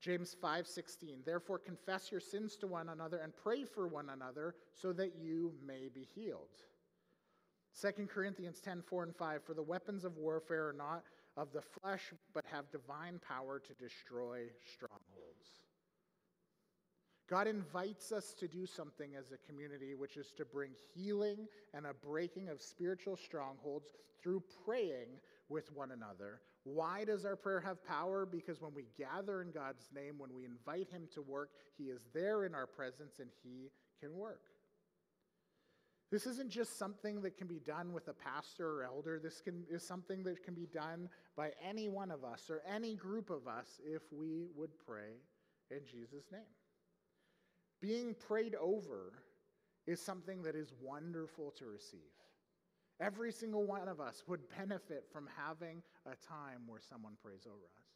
James 0.00 0.36
5:16 0.40 1.24
Therefore 1.24 1.58
confess 1.58 2.10
your 2.10 2.20
sins 2.20 2.56
to 2.58 2.66
one 2.66 2.88
another 2.90 3.18
and 3.18 3.34
pray 3.34 3.64
for 3.64 3.88
one 3.88 4.10
another 4.10 4.54
so 4.74 4.92
that 4.92 5.16
you 5.16 5.52
may 5.64 5.88
be 5.88 6.04
healed. 6.14 6.62
2 7.80 8.06
Corinthians 8.06 8.60
10 8.60 8.82
4 8.82 9.02
and 9.04 9.16
5 9.16 9.44
For 9.44 9.54
the 9.54 9.62
weapons 9.62 10.04
of 10.04 10.16
warfare 10.16 10.68
are 10.68 10.72
not 10.72 11.04
of 11.36 11.52
the 11.52 11.62
flesh, 11.62 12.12
but 12.34 12.44
have 12.46 12.70
divine 12.70 13.20
power 13.20 13.60
to 13.60 13.74
destroy. 13.74 14.50
God 17.28 17.46
invites 17.46 18.10
us 18.10 18.34
to 18.40 18.48
do 18.48 18.64
something 18.64 19.10
as 19.14 19.32
a 19.32 19.46
community, 19.46 19.94
which 19.94 20.16
is 20.16 20.32
to 20.38 20.46
bring 20.46 20.70
healing 20.94 21.46
and 21.74 21.86
a 21.86 21.92
breaking 21.92 22.48
of 22.48 22.62
spiritual 22.62 23.16
strongholds 23.16 23.92
through 24.22 24.42
praying 24.64 25.08
with 25.50 25.70
one 25.74 25.90
another. 25.90 26.40
Why 26.64 27.04
does 27.04 27.26
our 27.26 27.36
prayer 27.36 27.60
have 27.60 27.84
power? 27.86 28.26
Because 28.26 28.60
when 28.60 28.74
we 28.74 28.86
gather 28.96 29.42
in 29.42 29.50
God's 29.50 29.88
name, 29.94 30.18
when 30.18 30.34
we 30.34 30.46
invite 30.46 30.90
Him 30.90 31.06
to 31.14 31.22
work, 31.22 31.50
He 31.76 31.84
is 31.84 32.06
there 32.14 32.44
in 32.44 32.54
our 32.54 32.66
presence 32.66 33.18
and 33.20 33.30
He 33.42 33.70
can 34.00 34.16
work. 34.16 34.40
This 36.10 36.26
isn't 36.26 36.50
just 36.50 36.78
something 36.78 37.20
that 37.20 37.36
can 37.36 37.46
be 37.46 37.60
done 37.60 37.92
with 37.92 38.08
a 38.08 38.14
pastor 38.14 38.80
or 38.80 38.84
elder. 38.84 39.20
This 39.22 39.42
can, 39.42 39.64
is 39.70 39.86
something 39.86 40.22
that 40.22 40.42
can 40.42 40.54
be 40.54 40.66
done 40.66 41.10
by 41.36 41.50
any 41.62 41.90
one 41.90 42.10
of 42.10 42.24
us 42.24 42.48
or 42.48 42.62
any 42.66 42.96
group 42.96 43.28
of 43.28 43.46
us 43.46 43.80
if 43.84 44.02
we 44.10 44.46
would 44.56 44.70
pray 44.86 45.20
in 45.70 45.80
Jesus' 45.84 46.24
name. 46.32 46.40
Being 47.80 48.14
prayed 48.14 48.54
over 48.54 49.12
is 49.86 50.00
something 50.00 50.42
that 50.42 50.56
is 50.56 50.72
wonderful 50.82 51.52
to 51.58 51.66
receive. 51.66 52.00
Every 53.00 53.30
single 53.30 53.64
one 53.64 53.88
of 53.88 54.00
us 54.00 54.24
would 54.26 54.40
benefit 54.56 55.04
from 55.12 55.28
having 55.36 55.82
a 56.04 56.16
time 56.16 56.62
where 56.66 56.80
someone 56.80 57.14
prays 57.22 57.46
over 57.46 57.56
us. 57.56 57.88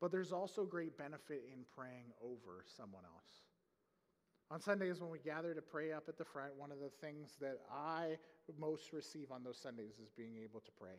But 0.00 0.12
there's 0.12 0.32
also 0.32 0.64
great 0.64 0.96
benefit 0.96 1.42
in 1.52 1.64
praying 1.76 2.12
over 2.22 2.64
someone 2.76 3.04
else. 3.04 3.42
On 4.50 4.60
Sundays, 4.60 5.00
when 5.00 5.10
we 5.10 5.18
gather 5.18 5.54
to 5.54 5.62
pray 5.62 5.92
up 5.92 6.04
at 6.08 6.18
the 6.18 6.24
front, 6.24 6.56
one 6.56 6.70
of 6.70 6.78
the 6.78 6.90
things 7.00 7.36
that 7.40 7.58
I 7.72 8.18
most 8.58 8.92
receive 8.92 9.30
on 9.30 9.42
those 9.42 9.58
Sundays 9.58 9.98
is 10.02 10.10
being 10.10 10.36
able 10.42 10.60
to 10.60 10.70
pray. 10.78 10.98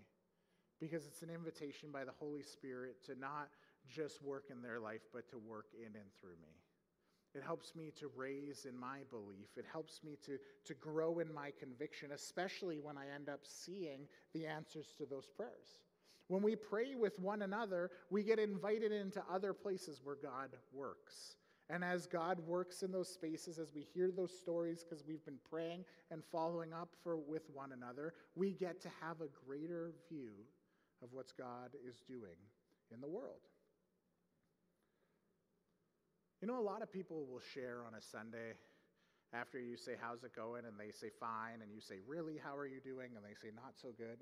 Because 0.80 1.06
it's 1.06 1.22
an 1.22 1.30
invitation 1.30 1.90
by 1.92 2.04
the 2.04 2.12
Holy 2.20 2.42
Spirit 2.42 2.96
to 3.06 3.16
not 3.16 3.50
just 3.88 4.24
work 4.24 4.46
in 4.50 4.62
their 4.62 4.80
life, 4.80 5.02
but 5.14 5.30
to 5.30 5.38
work 5.38 5.68
in 5.78 5.96
and 5.96 6.10
through 6.20 6.38
me. 6.42 6.63
It 7.36 7.44
helps 7.44 7.76
me 7.76 7.92
to 8.00 8.12
raise 8.16 8.66
in 8.70 8.78
my 8.78 9.00
belief. 9.10 9.58
It 9.58 9.66
helps 9.72 10.04
me 10.04 10.18
to, 10.26 10.38
to 10.66 10.74
grow 10.76 11.20
in 11.20 11.34
my 11.34 11.52
conviction, 11.60 12.12
especially 12.12 12.80
when 12.80 12.98
I 12.98 13.06
end 13.14 13.28
up 13.28 13.40
seeing 13.44 14.08
the 14.34 14.46
answers 14.46 14.94
to 14.98 15.06
those 15.06 15.30
prayers. 15.36 15.82
When 16.28 16.44
we 16.44 16.56
pray 16.56 16.96
with 16.96 17.20
one 17.20 17.42
another, 17.42 17.92
we 18.10 18.24
get 18.24 18.40
invited 18.40 18.92
into 18.92 19.24
other 19.32 19.54
places 19.54 20.02
where 20.04 20.16
God 20.16 20.50
works. 20.72 21.36
And 21.70 21.84
as 21.84 22.06
God 22.06 22.40
works 22.46 22.84
in 22.84 22.92
those 22.92 23.12
spaces, 23.12 23.58
as 23.58 23.74
we 23.74 23.82
hear 23.82 24.12
those 24.12 24.38
stories 24.38 24.84
because 24.84 25.04
we've 25.06 25.26
been 25.26 25.40
praying 25.50 25.86
and 26.12 26.24
following 26.32 26.74
up 26.74 26.90
for, 27.04 27.18
with 27.18 27.50
one 27.54 27.72
another, 27.72 28.14
we 28.36 28.54
get 28.54 28.82
to 28.82 28.90
have 29.02 29.22
a 29.22 29.48
greater 29.48 29.94
view 30.10 30.32
of 31.02 31.14
what 31.14 31.34
God 31.38 31.72
is 31.88 32.02
doing 32.08 32.38
in 32.94 33.02
the 33.02 33.08
world. 33.08 33.40
You 36.44 36.48
know, 36.48 36.60
a 36.60 36.62
lot 36.62 36.82
of 36.82 36.92
people 36.92 37.26
will 37.32 37.40
share 37.54 37.86
on 37.88 37.94
a 37.94 38.02
Sunday 38.02 38.60
after 39.32 39.58
you 39.62 39.78
say, 39.78 39.94
How's 39.98 40.26
it 40.26 40.36
going? 40.36 40.66
And 40.66 40.78
they 40.78 40.92
say, 40.92 41.08
Fine. 41.18 41.62
And 41.62 41.72
you 41.74 41.80
say, 41.80 42.00
Really? 42.06 42.34
How 42.38 42.58
are 42.58 42.68
you 42.68 42.82
doing? 42.84 43.12
And 43.16 43.24
they 43.24 43.34
say, 43.42 43.54
Not 43.56 43.76
so 43.82 43.94
good. 43.98 44.20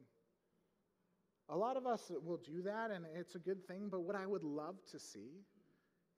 A 1.49 1.57
lot 1.57 1.77
of 1.77 1.87
us 1.87 2.11
will 2.23 2.37
do 2.37 2.61
that, 2.61 2.91
and 2.91 3.05
it's 3.15 3.33
a 3.33 3.39
good 3.39 3.65
thing, 3.65 3.87
but 3.89 4.01
what 4.01 4.15
I 4.15 4.27
would 4.27 4.43
love 4.43 4.75
to 4.91 4.99
see 4.99 5.41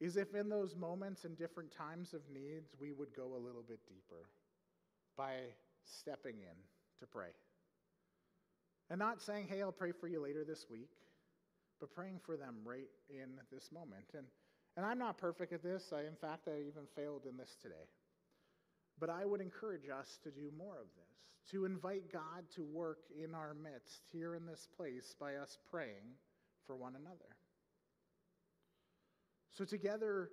is 0.01 0.17
if 0.17 0.35
in 0.35 0.49
those 0.49 0.75
moments 0.75 1.23
and 1.23 1.37
different 1.37 1.71
times 1.71 2.13
of 2.13 2.19
needs, 2.29 2.75
we 2.81 2.91
would 2.91 3.15
go 3.15 3.37
a 3.37 3.39
little 3.39 3.63
bit 3.65 3.79
deeper 3.87 4.27
by 5.15 5.35
stepping 5.85 6.35
in 6.35 6.57
to 6.99 7.07
pray. 7.07 7.31
And 8.89 8.99
not 8.99 9.21
saying, 9.21 9.47
hey, 9.49 9.61
I'll 9.61 9.71
pray 9.71 9.93
for 9.93 10.09
you 10.09 10.21
later 10.21 10.43
this 10.43 10.65
week, 10.69 10.91
but 11.79 11.93
praying 11.93 12.19
for 12.25 12.35
them 12.35 12.57
right 12.65 12.89
in 13.09 13.39
this 13.53 13.71
moment. 13.71 14.07
And, 14.13 14.25
and 14.75 14.85
I'm 14.85 14.97
not 14.97 15.17
perfect 15.17 15.53
at 15.53 15.63
this. 15.63 15.91
I, 15.93 16.01
in 16.01 16.15
fact, 16.19 16.47
I 16.47 16.59
even 16.59 16.83
failed 16.95 17.23
in 17.29 17.37
this 17.37 17.55
today. 17.61 17.87
But 18.99 19.09
I 19.09 19.25
would 19.25 19.41
encourage 19.41 19.89
us 19.89 20.19
to 20.23 20.31
do 20.31 20.51
more 20.57 20.75
of 20.75 20.87
this, 20.95 21.51
to 21.51 21.65
invite 21.65 22.11
God 22.11 22.45
to 22.55 22.63
work 22.63 22.99
in 23.21 23.35
our 23.35 23.53
midst 23.53 24.03
here 24.11 24.35
in 24.35 24.45
this 24.45 24.67
place 24.77 25.15
by 25.19 25.35
us 25.35 25.57
praying 25.69 26.15
for 26.65 26.75
one 26.75 26.93
another. 26.95 27.35
So, 29.51 29.65
together, 29.65 30.29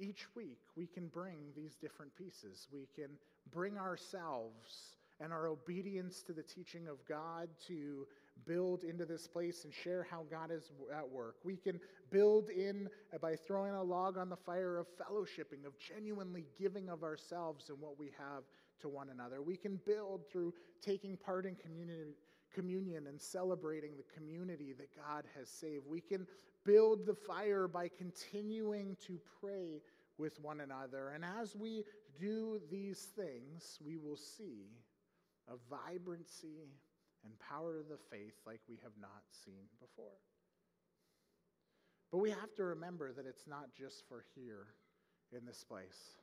each 0.00 0.26
week, 0.34 0.60
we 0.76 0.86
can 0.86 1.08
bring 1.08 1.38
these 1.56 1.76
different 1.76 2.14
pieces. 2.16 2.66
We 2.72 2.88
can 2.94 3.10
bring 3.52 3.78
ourselves 3.78 4.96
and 5.20 5.32
our 5.32 5.48
obedience 5.48 6.22
to 6.22 6.32
the 6.32 6.42
teaching 6.42 6.88
of 6.88 7.04
God 7.08 7.48
to 7.66 8.06
build 8.46 8.84
into 8.84 9.04
this 9.04 9.26
place 9.26 9.64
and 9.64 9.72
share 9.72 10.06
how 10.10 10.24
God 10.30 10.50
is 10.50 10.70
at 10.96 11.08
work. 11.08 11.36
We 11.44 11.56
can 11.56 11.80
build 12.10 12.50
in 12.50 12.88
uh, 13.14 13.18
by 13.18 13.36
throwing 13.36 13.74
a 13.74 13.82
log 13.82 14.16
on 14.16 14.28
the 14.28 14.36
fire 14.36 14.78
of 14.78 14.86
fellowshipping, 14.98 15.66
of 15.66 15.78
genuinely 15.78 16.46
giving 16.58 16.88
of 16.88 17.02
ourselves 17.02 17.68
and 17.68 17.80
what 17.80 17.98
we 17.98 18.10
have 18.18 18.44
to 18.80 18.88
one 18.88 19.08
another. 19.10 19.42
We 19.42 19.56
can 19.56 19.80
build 19.86 20.22
through 20.30 20.54
taking 20.82 21.16
part 21.16 21.46
in 21.46 21.56
community, 21.56 22.14
communion 22.54 23.06
and 23.06 23.20
celebrating 23.20 23.92
the 23.96 24.14
community 24.14 24.74
that 24.78 24.88
God 24.96 25.24
has 25.36 25.48
saved. 25.48 25.84
We 25.86 26.00
can 26.00 26.26
build 26.64 27.06
the 27.06 27.14
fire 27.14 27.68
by 27.68 27.88
continuing 27.88 28.96
to 29.06 29.18
pray 29.40 29.80
with 30.18 30.40
one 30.40 30.60
another. 30.60 31.10
And 31.10 31.24
as 31.24 31.54
we 31.54 31.84
do 32.18 32.60
these 32.70 33.08
things, 33.16 33.78
we 33.84 33.96
will 33.96 34.16
see 34.16 34.66
a 35.48 35.54
vibrancy 35.70 36.68
and 37.24 37.32
power 37.38 37.78
of 37.78 37.88
the 37.88 37.98
faith 38.10 38.34
like 38.46 38.60
we 38.68 38.78
have 38.82 38.96
not 39.00 39.22
seen 39.44 39.66
before. 39.80 40.18
But 42.10 42.18
we 42.18 42.30
have 42.30 42.54
to 42.56 42.64
remember 42.64 43.12
that 43.12 43.26
it's 43.26 43.46
not 43.46 43.74
just 43.76 44.08
for 44.08 44.24
here 44.34 44.68
in 45.36 45.44
this 45.44 45.64
place. 45.64 46.16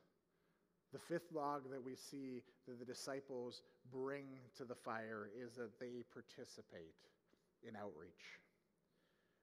The 0.92 0.98
fifth 0.98 1.32
log 1.32 1.70
that 1.70 1.84
we 1.84 1.94
see 1.94 2.42
that 2.66 2.78
the 2.78 2.84
disciples 2.84 3.62
bring 3.92 4.24
to 4.56 4.64
the 4.64 4.74
fire 4.74 5.30
is 5.36 5.54
that 5.56 5.78
they 5.78 6.02
participate 6.12 6.94
in 7.66 7.76
outreach. 7.76 8.40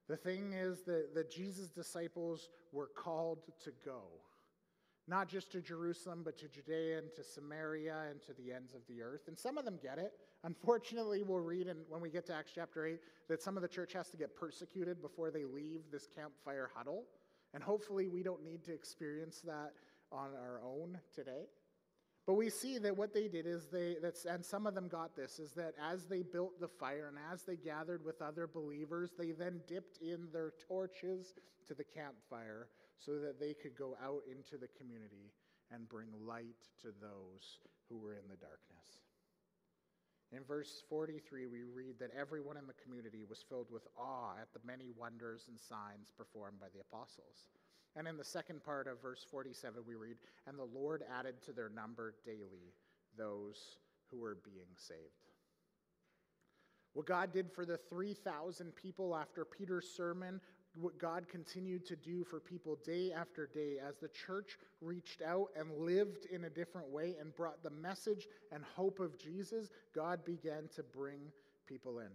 The 0.10 0.18
thing 0.18 0.54
is 0.54 0.84
that, 0.84 1.16
that 1.16 1.32
Jesus' 1.32 1.70
disciples 1.70 2.50
were 2.72 2.90
called 2.96 3.40
to 3.64 3.72
go, 3.86 4.02
not 5.08 5.30
just 5.30 5.52
to 5.54 5.62
Jerusalem, 5.62 6.24
but 6.26 6.38
to 6.40 6.48
Judea 6.48 6.98
and 6.98 7.14
to 7.16 7.24
Samaria 7.24 8.08
and 8.10 8.22
to 8.24 8.34
the 8.34 8.52
ends 8.52 8.74
of 8.74 8.82
the 8.88 9.02
earth. 9.02 9.28
And 9.28 9.38
some 9.38 9.58
of 9.58 9.64
them 9.64 9.80
get 9.82 9.98
it. 9.98 10.12
Unfortunately, 10.44 11.24
we'll 11.24 11.40
read 11.40 11.68
in, 11.68 11.78
when 11.88 12.02
we 12.02 12.10
get 12.10 12.26
to 12.28 12.34
Acts 12.34 12.52
chapter 12.54 12.86
8 12.86 13.00
that 13.30 13.42
some 13.42 13.56
of 13.56 13.62
the 13.62 13.68
church 13.68 13.94
has 13.94 14.10
to 14.10 14.18
get 14.18 14.36
persecuted 14.36 15.02
before 15.02 15.32
they 15.32 15.46
leave 15.46 15.82
this 15.92 16.08
campfire 16.14 16.70
huddle. 16.76 17.06
And 17.54 17.64
hopefully, 17.64 18.10
we 18.10 18.24
don't 18.24 18.44
need 18.44 18.64
to 18.66 18.74
experience 18.74 19.42
that 19.46 19.72
on 20.12 20.32
our 20.36 20.62
own 20.64 21.00
today. 21.16 21.46
But 22.26 22.36
we 22.36 22.50
see 22.50 22.78
that 22.78 22.96
what 22.96 23.14
they 23.14 23.28
did 23.28 23.46
is 23.46 23.68
they, 23.68 23.98
that's, 24.02 24.26
and 24.26 24.46
some 24.46 24.66
of 24.66 24.76
them 24.76 24.88
got 24.88 25.16
this, 25.16 25.40
is 25.40 25.52
that 25.54 25.74
as 25.92 26.06
they 26.06 26.22
built 26.22 26.60
the 26.60 26.70
fire 26.70 27.10
and 27.10 27.18
as 27.32 27.44
they 27.44 27.58
gathered 27.58 28.04
with 28.04 28.22
other 28.22 28.48
believers, 28.48 29.12
they 29.18 29.32
then 29.32 29.62
dipped 29.68 29.98
in 30.02 30.28
their 30.32 30.54
torches 30.68 31.34
to 31.68 31.74
the 31.74 31.84
campfire 31.84 32.70
so 32.98 33.20
that 33.20 33.40
they 33.40 33.54
could 33.54 33.76
go 33.78 33.98
out 34.04 34.22
into 34.30 34.58
the 34.58 34.70
community 34.80 35.34
and 35.72 35.90
bring 35.90 36.08
light 36.26 36.70
to 36.82 36.88
those 37.02 37.60
who 37.90 37.98
were 37.98 38.14
in 38.14 38.28
the 38.30 38.38
darkness. 38.38 39.04
In 40.36 40.44
verse 40.44 40.84
43, 40.90 41.46
we 41.46 41.62
read 41.62 42.00
that 42.00 42.10
everyone 42.20 42.58
in 42.58 42.66
the 42.66 42.82
community 42.84 43.24
was 43.28 43.46
filled 43.48 43.70
with 43.70 43.88
awe 43.96 44.34
at 44.42 44.52
the 44.52 44.66
many 44.66 44.90
wonders 44.98 45.46
and 45.48 45.60
signs 45.60 46.10
performed 46.18 46.60
by 46.60 46.68
the 46.74 46.82
apostles. 46.82 47.50
And 47.96 48.08
in 48.08 48.18
the 48.18 48.24
second 48.24 48.64
part 48.64 48.88
of 48.88 49.00
verse 49.00 49.24
47, 49.30 49.84
we 49.88 49.94
read, 49.94 50.18
And 50.48 50.58
the 50.58 50.64
Lord 50.64 51.04
added 51.20 51.36
to 51.44 51.54
their 51.54 51.70
number 51.70 52.16
daily 52.26 52.74
those 53.16 53.78
who 54.10 54.18
were 54.20 54.40
being 54.44 54.74
saved. 54.76 55.00
What 56.94 57.06
God 57.06 57.32
did 57.32 57.52
for 57.52 57.66
the 57.66 57.78
3,000 57.78 58.76
people 58.76 59.16
after 59.16 59.46
Peter's 59.46 59.90
sermon, 59.96 60.42
what 60.80 60.98
God 60.98 61.28
continued 61.30 61.86
to 61.88 61.96
do 61.96 62.24
for 62.24 62.40
people 62.40 62.78
day 62.84 63.12
after 63.12 63.48
day 63.48 63.78
as 63.86 63.98
the 63.98 64.08
church 64.08 64.58
reached 64.82 65.22
out 65.22 65.50
and 65.56 65.86
lived 65.86 66.26
in 66.32 66.46
a 66.46 66.50
different 66.50 66.90
way 66.90 67.16
and 67.20 67.36
brought 67.36 67.64
the 67.64 67.70
message 67.70 68.28
and 68.52 68.64
hope 68.76 69.00
of 69.00 69.18
Jesus, 69.18 69.70
God 69.94 70.26
began 70.26 70.70
to 70.76 70.84
bring 70.84 71.20
people 71.68 72.00
in. 72.00 72.10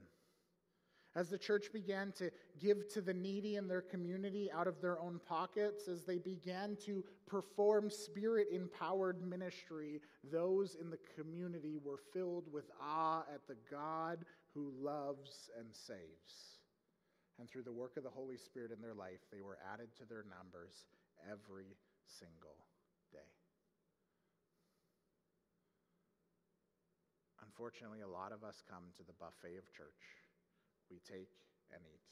As 1.15 1.31
the 1.31 1.39
church 1.39 1.73
began 1.73 2.13
to 2.13 2.31
give 2.61 2.89
to 2.93 3.01
the 3.01 3.15
needy 3.15 3.57
in 3.57 3.67
their 3.67 3.81
community 3.81 4.51
out 4.53 4.67
of 4.67 4.81
their 4.81 5.01
own 5.01 5.21
pockets, 5.27 5.89
as 5.89 6.05
they 6.05 6.19
began 6.19 6.77
to 6.85 7.03
perform 7.27 7.91
spirit 7.91 8.49
empowered 8.53 9.27
ministry, 9.27 10.01
those 10.31 10.77
in 10.81 10.91
the 10.91 10.99
community 11.17 11.79
were 11.83 11.99
filled 12.13 12.53
with 12.53 12.71
awe 12.81 13.25
at 13.35 13.47
the 13.49 13.57
God 13.71 14.25
who 14.55 14.73
loves 14.81 15.51
and 15.59 15.67
saves. 15.73 16.58
And 17.39 17.49
through 17.49 17.63
the 17.63 17.73
work 17.73 17.97
of 17.97 18.03
the 18.03 18.11
Holy 18.11 18.37
Spirit 18.37 18.73
in 18.73 18.83
their 18.83 18.95
life, 18.95 19.23
they 19.31 19.43
were 19.43 19.59
added 19.73 19.95
to 19.99 20.05
their 20.05 20.27
numbers 20.27 20.75
every 21.23 21.79
single 22.07 22.59
day. 23.13 23.31
Unfortunately, 27.43 28.03
a 28.03 28.11
lot 28.11 28.35
of 28.35 28.43
us 28.43 28.63
come 28.67 28.91
to 28.99 29.07
the 29.07 29.15
buffet 29.15 29.55
of 29.59 29.71
church 29.71 30.03
we 30.91 30.99
take 31.07 31.31
and 31.71 31.83
eat. 31.87 32.03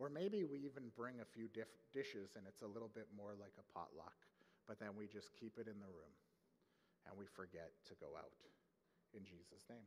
Or 0.00 0.08
maybe 0.08 0.42
we 0.42 0.58
even 0.64 0.90
bring 0.96 1.20
a 1.20 1.28
few 1.28 1.46
diff- 1.52 1.78
dishes 1.92 2.34
and 2.34 2.48
it's 2.48 2.62
a 2.62 2.70
little 2.70 2.90
bit 2.90 3.06
more 3.14 3.36
like 3.36 3.54
a 3.60 3.66
potluck, 3.70 4.16
but 4.66 4.80
then 4.80 4.96
we 4.96 5.06
just 5.06 5.30
keep 5.36 5.58
it 5.60 5.68
in 5.68 5.78
the 5.78 5.92
room 5.92 6.14
and 7.06 7.12
we 7.14 7.26
forget 7.26 7.70
to 7.86 7.94
go 8.00 8.16
out 8.16 8.32
in 9.12 9.22
Jesus' 9.22 9.66
name. 9.68 9.86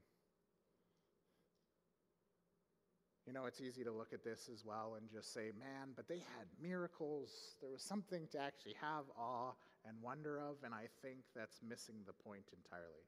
You 3.25 3.31
know, 3.31 3.45
it's 3.45 3.61
easy 3.61 3.83
to 3.85 3.91
look 3.91 4.11
at 4.11 4.23
this 4.23 4.49
as 4.51 4.65
well 4.65 4.95
and 4.99 5.07
just 5.09 5.33
say, 5.33 5.55
man, 5.55 5.95
but 5.95 6.07
they 6.09 6.19
had 6.35 6.47
miracles. 6.61 7.55
There 7.61 7.71
was 7.71 7.81
something 7.81 8.27
to 8.31 8.39
actually 8.39 8.75
have 8.81 9.07
awe 9.17 9.55
and 9.87 9.95
wonder 10.01 10.39
of, 10.39 10.59
and 10.63 10.73
I 10.73 10.91
think 11.01 11.23
that's 11.35 11.63
missing 11.63 12.03
the 12.05 12.11
point 12.11 12.43
entirely. 12.51 13.07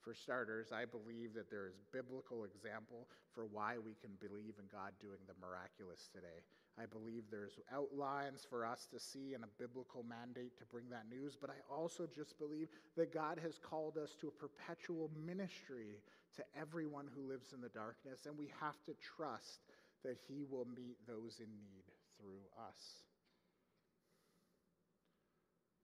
For 0.00 0.14
starters, 0.14 0.70
I 0.70 0.86
believe 0.86 1.34
that 1.34 1.50
there 1.50 1.66
is 1.66 1.74
biblical 1.92 2.44
example 2.46 3.10
for 3.34 3.46
why 3.50 3.82
we 3.82 3.98
can 3.98 4.14
believe 4.22 4.54
in 4.62 4.70
God 4.70 4.94
doing 5.02 5.18
the 5.26 5.34
miraculous 5.42 6.06
today. 6.14 6.46
I 6.80 6.86
believe 6.86 7.24
there's 7.30 7.58
outlines 7.72 8.46
for 8.48 8.64
us 8.64 8.86
to 8.92 9.00
see 9.00 9.34
and 9.34 9.44
a 9.44 9.48
biblical 9.58 10.04
mandate 10.04 10.56
to 10.58 10.64
bring 10.64 10.88
that 10.90 11.08
news, 11.10 11.36
but 11.40 11.50
I 11.50 11.74
also 11.74 12.06
just 12.06 12.38
believe 12.38 12.68
that 12.96 13.12
God 13.12 13.40
has 13.42 13.58
called 13.58 13.98
us 13.98 14.14
to 14.20 14.28
a 14.28 14.30
perpetual 14.30 15.10
ministry 15.26 16.02
to 16.36 16.44
everyone 16.58 17.06
who 17.14 17.28
lives 17.28 17.52
in 17.52 17.60
the 17.60 17.68
darkness, 17.68 18.26
and 18.26 18.38
we 18.38 18.50
have 18.60 18.82
to 18.86 18.92
trust 19.16 19.60
that 20.04 20.16
He 20.28 20.44
will 20.48 20.66
meet 20.76 20.96
those 21.06 21.40
in 21.40 21.50
need 21.58 21.84
through 22.16 22.42
us. 22.56 23.02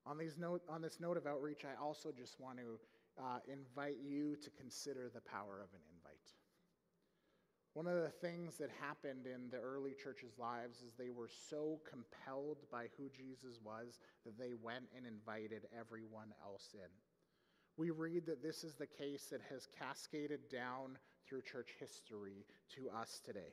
On, 0.07 0.19
these 0.19 0.37
note, 0.39 0.63
on 0.69 0.83
this 0.83 1.01
note 1.01 1.17
of 1.17 1.27
outreach, 1.27 1.65
I 1.65 1.83
also 1.83 2.13
just 2.13 2.39
want 2.39 2.59
to 2.59 2.79
uh, 3.23 3.39
invite 3.51 3.97
you 4.05 4.37
to 4.37 4.51
consider 4.51 5.11
the 5.13 5.21
power 5.21 5.61
of 5.63 5.69
an. 5.73 5.94
One 7.75 7.89
of 7.89 8.01
the 8.01 8.09
things 8.09 8.57
that 8.59 8.71
happened 8.81 9.27
in 9.27 9.51
the 9.51 9.59
early 9.59 9.95
church's 10.01 10.39
lives 10.39 10.79
is 10.79 10.95
they 10.95 11.11
were 11.11 11.29
so 11.51 11.81
compelled 11.91 12.59
by 12.71 12.87
who 12.97 13.11
Jesus 13.11 13.59
was 13.65 13.99
that 14.25 14.39
they 14.39 14.55
went 14.55 14.85
and 14.97 15.05
invited 15.05 15.67
everyone 15.77 16.33
else 16.41 16.71
in. 16.75 16.89
We 17.77 17.91
read 17.91 18.27
that 18.27 18.45
this 18.45 18.63
is 18.63 18.77
the 18.77 18.87
case 18.87 19.27
that 19.33 19.41
has 19.51 19.67
cascaded 19.77 20.49
down 20.49 20.97
through 21.29 21.43
church 21.43 21.71
history 21.81 22.47
to 22.77 22.91
us 22.91 23.21
today. 23.27 23.53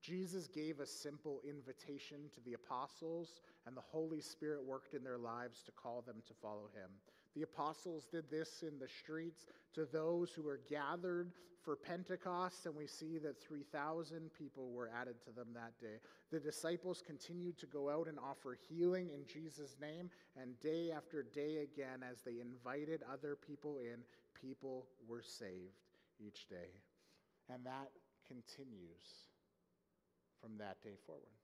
Jesus 0.00 0.48
gave 0.48 0.80
a 0.80 0.86
simple 0.86 1.40
invitation 1.46 2.30
to 2.34 2.40
the 2.46 2.54
apostles, 2.54 3.42
and 3.66 3.76
the 3.76 3.82
Holy 3.82 4.22
Spirit 4.22 4.64
worked 4.64 4.94
in 4.94 5.04
their 5.04 5.18
lives 5.18 5.62
to 5.64 5.72
call 5.72 6.00
them 6.00 6.22
to 6.26 6.34
follow 6.40 6.70
him. 6.74 6.90
The 7.34 7.42
apostles 7.42 8.06
did 8.10 8.30
this 8.30 8.62
in 8.62 8.78
the 8.78 8.88
streets 8.88 9.46
to 9.74 9.86
those 9.86 10.30
who 10.30 10.42
were 10.42 10.60
gathered 10.68 11.32
for 11.64 11.76
Pentecost, 11.76 12.66
and 12.66 12.76
we 12.76 12.86
see 12.86 13.18
that 13.18 13.42
3,000 13.42 14.30
people 14.38 14.70
were 14.70 14.90
added 15.00 15.16
to 15.24 15.32
them 15.32 15.48
that 15.54 15.72
day. 15.80 15.96
The 16.30 16.38
disciples 16.38 17.02
continued 17.04 17.58
to 17.58 17.66
go 17.66 17.88
out 17.88 18.06
and 18.06 18.18
offer 18.18 18.56
healing 18.68 19.08
in 19.10 19.24
Jesus' 19.26 19.76
name, 19.80 20.10
and 20.40 20.60
day 20.60 20.92
after 20.92 21.22
day 21.22 21.58
again, 21.62 22.04
as 22.08 22.20
they 22.20 22.40
invited 22.40 23.02
other 23.10 23.34
people 23.34 23.78
in, 23.78 24.00
people 24.40 24.86
were 25.08 25.22
saved 25.22 25.80
each 26.20 26.46
day. 26.48 26.70
And 27.48 27.64
that 27.64 27.90
continues 28.28 29.28
from 30.40 30.58
that 30.58 30.82
day 30.82 30.96
forward. 31.06 31.43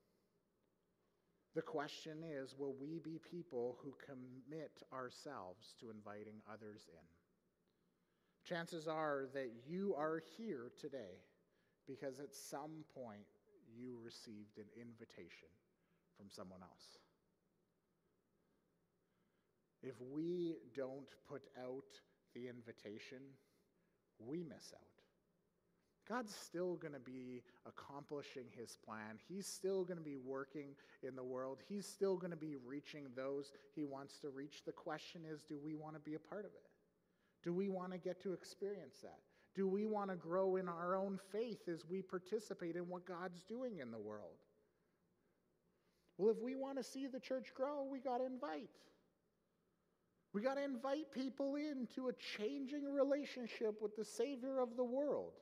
The 1.54 1.62
question 1.62 2.18
is 2.22 2.54
will 2.56 2.74
we 2.80 3.00
be 3.00 3.18
people 3.30 3.78
who 3.82 3.94
commit 4.06 4.82
ourselves 4.92 5.74
to 5.80 5.90
inviting 5.90 6.40
others 6.52 6.88
in? 6.88 7.04
Chances 8.44 8.86
are 8.86 9.26
that 9.34 9.50
you 9.66 9.94
are 9.96 10.22
here 10.36 10.70
today 10.80 11.18
because 11.86 12.20
at 12.20 12.34
some 12.34 12.84
point 12.94 13.26
you 13.76 13.98
received 14.04 14.58
an 14.58 14.66
invitation 14.80 15.48
from 16.16 16.28
someone 16.30 16.60
else. 16.62 16.98
If 19.82 19.94
we 20.00 20.56
don't 20.74 21.08
put 21.28 21.42
out 21.58 21.84
the 22.34 22.48
invitation, 22.48 23.18
we 24.18 24.42
miss 24.42 24.72
out. 24.74 24.89
God's 26.10 26.34
still 26.34 26.74
going 26.74 26.92
to 26.92 26.98
be 26.98 27.40
accomplishing 27.66 28.46
his 28.58 28.76
plan. 28.84 29.20
He's 29.28 29.46
still 29.46 29.84
going 29.84 29.96
to 29.98 30.04
be 30.04 30.16
working 30.16 30.70
in 31.04 31.14
the 31.14 31.22
world. 31.22 31.58
He's 31.68 31.86
still 31.86 32.16
going 32.16 32.32
to 32.32 32.36
be 32.36 32.56
reaching 32.66 33.04
those 33.14 33.52
he 33.76 33.84
wants 33.84 34.18
to 34.22 34.30
reach. 34.30 34.62
The 34.66 34.72
question 34.72 35.20
is 35.24 35.44
do 35.44 35.56
we 35.64 35.76
want 35.76 35.94
to 35.94 36.00
be 36.00 36.16
a 36.16 36.18
part 36.18 36.44
of 36.44 36.50
it? 36.50 36.68
Do 37.44 37.54
we 37.54 37.68
want 37.68 37.92
to 37.92 37.98
get 37.98 38.20
to 38.24 38.32
experience 38.32 38.96
that? 39.02 39.20
Do 39.54 39.68
we 39.68 39.86
want 39.86 40.10
to 40.10 40.16
grow 40.16 40.56
in 40.56 40.68
our 40.68 40.96
own 40.96 41.20
faith 41.30 41.68
as 41.72 41.84
we 41.88 42.02
participate 42.02 42.74
in 42.74 42.88
what 42.88 43.06
God's 43.06 43.44
doing 43.44 43.78
in 43.78 43.92
the 43.92 43.98
world? 43.98 44.38
Well, 46.18 46.32
if 46.32 46.42
we 46.42 46.56
want 46.56 46.76
to 46.78 46.84
see 46.84 47.06
the 47.06 47.20
church 47.20 47.54
grow, 47.54 47.84
we 47.88 48.00
got 48.00 48.18
to 48.18 48.26
invite. 48.26 48.68
We 50.32 50.42
got 50.42 50.54
to 50.54 50.64
invite 50.64 51.12
people 51.12 51.54
into 51.54 52.08
a 52.08 52.12
changing 52.36 52.92
relationship 52.92 53.80
with 53.80 53.94
the 53.96 54.04
Savior 54.04 54.58
of 54.58 54.76
the 54.76 54.84
world. 54.84 55.34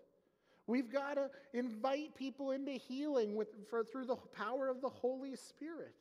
We've 0.69 0.93
got 0.93 1.15
to 1.15 1.31
invite 1.55 2.15
people 2.15 2.51
into 2.51 2.73
healing 2.73 3.35
with, 3.35 3.49
for, 3.71 3.83
through 3.83 4.05
the 4.05 4.17
power 4.17 4.69
of 4.69 4.83
the 4.83 4.89
Holy 4.89 5.35
Spirit. 5.35 5.95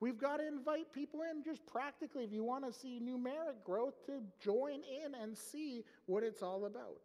We've 0.00 0.16
got 0.16 0.36
to 0.36 0.46
invite 0.46 0.92
people 0.92 1.20
in 1.28 1.42
just 1.42 1.66
practically, 1.66 2.22
if 2.22 2.32
you 2.32 2.44
want 2.44 2.64
to 2.64 2.72
see 2.72 3.00
numeric 3.02 3.64
growth, 3.64 4.06
to 4.06 4.22
join 4.40 4.82
in 5.04 5.16
and 5.20 5.36
see 5.36 5.82
what 6.06 6.22
it's 6.22 6.42
all 6.42 6.66
about. 6.66 7.00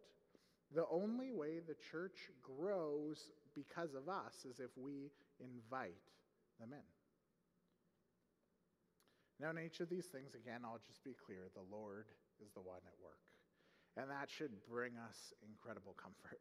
The 0.72 0.86
only 0.88 1.32
way 1.32 1.58
the 1.58 1.74
church 1.90 2.30
grows 2.40 3.32
because 3.56 3.94
of 3.94 4.08
us 4.08 4.46
is 4.48 4.60
if 4.60 4.70
we 4.76 5.10
invite 5.40 5.94
them 6.60 6.70
in. 6.72 6.78
Now, 9.40 9.50
in 9.50 9.58
each 9.58 9.80
of 9.80 9.88
these 9.88 10.06
things, 10.06 10.36
again, 10.36 10.60
I'll 10.64 10.80
just 10.86 11.02
be 11.02 11.16
clear 11.26 11.40
the 11.54 11.76
Lord 11.76 12.06
is 12.40 12.52
the 12.52 12.60
one 12.60 12.78
at 12.86 12.94
work. 13.02 13.18
And 13.96 14.08
that 14.10 14.30
should 14.30 14.52
bring 14.70 14.92
us 14.96 15.32
incredible 15.42 15.96
comfort. 16.00 16.40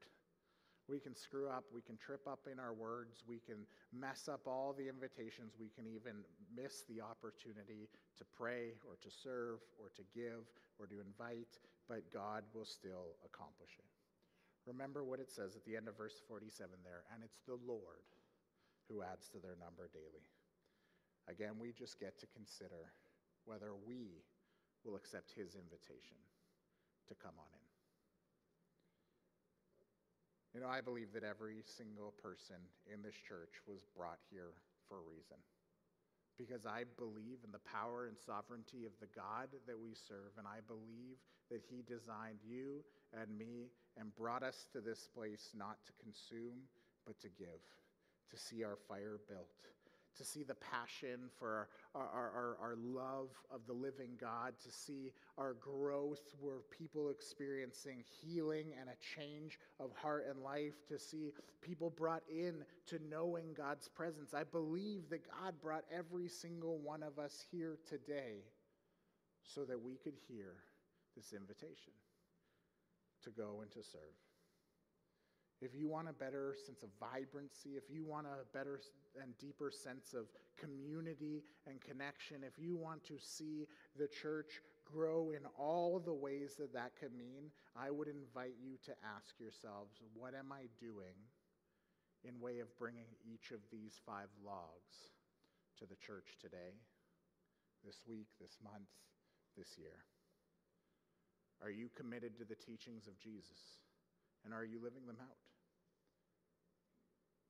We 0.90 1.00
can 1.00 1.16
screw 1.16 1.48
up, 1.48 1.64
we 1.74 1.82
can 1.82 1.96
trip 1.96 2.28
up 2.28 2.48
in 2.52 2.60
our 2.60 2.74
words, 2.74 3.24
we 3.28 3.40
can 3.40 3.64
mess 3.96 4.28
up 4.28 4.42
all 4.48 4.76
the 4.76 4.90
invitations, 4.90 5.56
we 5.56 5.72
can 5.72 5.88
even 5.88 6.28
miss 6.52 6.84
the 6.92 7.00
opportunity 7.00 7.88
to 8.18 8.24
pray 8.36 8.76
or 8.84 9.00
to 9.00 9.10
serve 9.10 9.64
or 9.80 9.88
to 9.96 10.04
give 10.12 10.44
or 10.78 10.86
to 10.88 11.00
invite, 11.00 11.56
but 11.88 12.04
God 12.12 12.44
will 12.54 12.68
still 12.68 13.16
accomplish 13.24 13.80
it. 13.80 13.88
Remember 14.68 15.04
what 15.04 15.20
it 15.20 15.32
says 15.32 15.56
at 15.56 15.64
the 15.64 15.76
end 15.76 15.88
of 15.88 15.96
verse 15.96 16.20
47 16.28 16.72
there, 16.84 17.04
and 17.16 17.24
it's 17.24 17.40
the 17.48 17.60
Lord 17.64 18.04
who 18.90 19.04
adds 19.04 19.28
to 19.30 19.40
their 19.40 19.56
number 19.60 19.90
daily. 19.94 20.28
Again, 21.28 21.56
we 21.60 21.72
just 21.72 22.00
get 22.00 22.20
to 22.20 22.28
consider 22.36 22.92
whether 23.46 23.72
we 23.88 24.24
will 24.84 24.96
accept 24.96 25.32
his 25.32 25.56
invitation 25.56 26.20
to 27.08 27.16
come 27.16 27.36
on 27.40 27.52
in. 27.56 27.63
You 30.54 30.62
know, 30.62 30.70
I 30.70 30.82
believe 30.82 31.10
that 31.14 31.24
every 31.24 31.66
single 31.66 32.14
person 32.22 32.62
in 32.86 33.02
this 33.02 33.18
church 33.18 33.58
was 33.66 33.82
brought 33.98 34.22
here 34.30 34.54
for 34.88 35.02
a 35.02 35.10
reason. 35.10 35.42
Because 36.38 36.66
I 36.66 36.86
believe 36.98 37.42
in 37.46 37.52
the 37.52 37.66
power 37.66 38.06
and 38.06 38.18
sovereignty 38.18 38.86
of 38.86 38.94
the 39.02 39.10
God 39.10 39.50
that 39.66 39.78
we 39.78 39.94
serve, 39.94 40.38
and 40.38 40.46
I 40.46 40.62
believe 40.66 41.18
that 41.50 41.62
He 41.66 41.82
designed 41.82 42.42
you 42.46 42.86
and 43.14 43.30
me 43.38 43.74
and 43.98 44.14
brought 44.16 44.44
us 44.44 44.66
to 44.74 44.82
this 44.82 45.10
place 45.10 45.54
not 45.58 45.78
to 45.86 45.94
consume, 46.02 46.70
but 47.06 47.20
to 47.22 47.30
give, 47.30 47.62
to 48.30 48.38
see 48.38 48.64
our 48.64 48.78
fire 48.88 49.18
built, 49.28 49.74
to 50.18 50.24
see 50.24 50.44
the 50.44 50.56
passion 50.56 51.30
for 51.40 51.68
our, 51.96 52.02
our, 52.02 52.32
our, 52.32 52.58
our, 52.62 52.76
love 52.76 53.30
of 53.52 53.62
the 53.68 53.74
living 53.74 54.12
God, 54.20 54.54
to 54.64 54.72
see 54.72 55.12
our 55.38 55.54
growth 55.54 56.22
where 56.40 56.60
people 56.70 57.10
experiencing 57.10 58.04
healing 58.22 58.68
and 58.80 58.90
a 58.90 59.20
change 59.20 59.60
of 59.80 59.92
heart 59.96 60.26
and 60.30 60.44
life, 60.44 60.86
to 60.88 61.00
see 61.00 61.32
people 61.62 61.90
brought 61.90 62.24
in 62.30 62.64
to 62.88 63.00
knowing 63.10 63.54
God's 63.56 63.88
presence. 63.88 64.34
I 64.34 64.44
believe 64.44 65.10
that 65.10 65.28
God 65.30 65.56
brought 65.62 65.84
every 65.92 66.28
single 66.28 66.78
one 66.78 67.04
of 67.04 67.18
us 67.18 67.44
here 67.52 67.78
today 67.88 68.44
so 69.44 69.66
that 69.66 69.82
we 69.82 69.96
could 69.96 70.16
hear 70.28 70.56
this 71.16 71.34
invitation 71.34 71.94
to 73.24 73.30
go 73.32 73.60
and 73.62 73.72
to 73.72 73.84
serve 73.84 74.14
if 75.64 75.72
you 75.74 75.88
want 75.88 76.10
a 76.10 76.14
better 76.14 76.56
sense 76.66 76.84
of 76.84 76.90
vibrancy, 77.00 77.78
if 77.78 77.84
you 77.90 78.04
want 78.04 78.28
a 78.28 78.44
better 78.56 78.82
and 79.22 79.38
deeper 79.38 79.72
sense 79.72 80.14
of 80.14 80.28
community 80.58 81.44
and 81.68 81.82
connection, 81.82 82.44
if 82.44 82.58
you 82.58 82.76
want 82.76 83.04
to 83.06 83.18
see 83.20 83.68
the 83.98 84.08
church 84.08 84.62
grow 84.86 85.32
in 85.32 85.46
all 85.58 86.00
the 86.00 86.14
ways 86.14 86.56
that 86.60 86.74
that 86.74 86.92
could 87.00 87.14
mean, 87.14 87.52
I 87.76 87.92
would 87.92 88.08
invite 88.08 88.56
you 88.62 88.78
to 88.86 88.92
ask 89.16 89.40
yourselves, 89.40 90.02
what 90.14 90.34
am 90.36 90.52
I 90.52 90.68
doing 90.80 91.18
in 92.24 92.40
way 92.40 92.60
of 92.60 92.78
bringing 92.78 93.10
each 93.26 93.52
of 93.52 93.60
these 93.72 94.00
five 94.06 94.30
logs 94.46 95.12
to 95.80 95.86
the 95.86 95.96
church 95.96 96.38
today, 96.42 96.78
this 97.86 98.02
week, 98.08 98.28
this 98.40 98.58
month, 98.64 98.90
this 99.58 99.78
year? 99.78 100.06
Are 101.62 101.72
you 101.72 101.90
committed 101.96 102.38
to 102.38 102.46
the 102.46 102.56
teachings 102.56 103.08
of 103.08 103.18
Jesus? 103.20 103.80
And 104.44 104.54
are 104.54 104.66
you 104.66 104.84
living 104.84 105.08
them 105.08 105.18
out? 105.22 105.53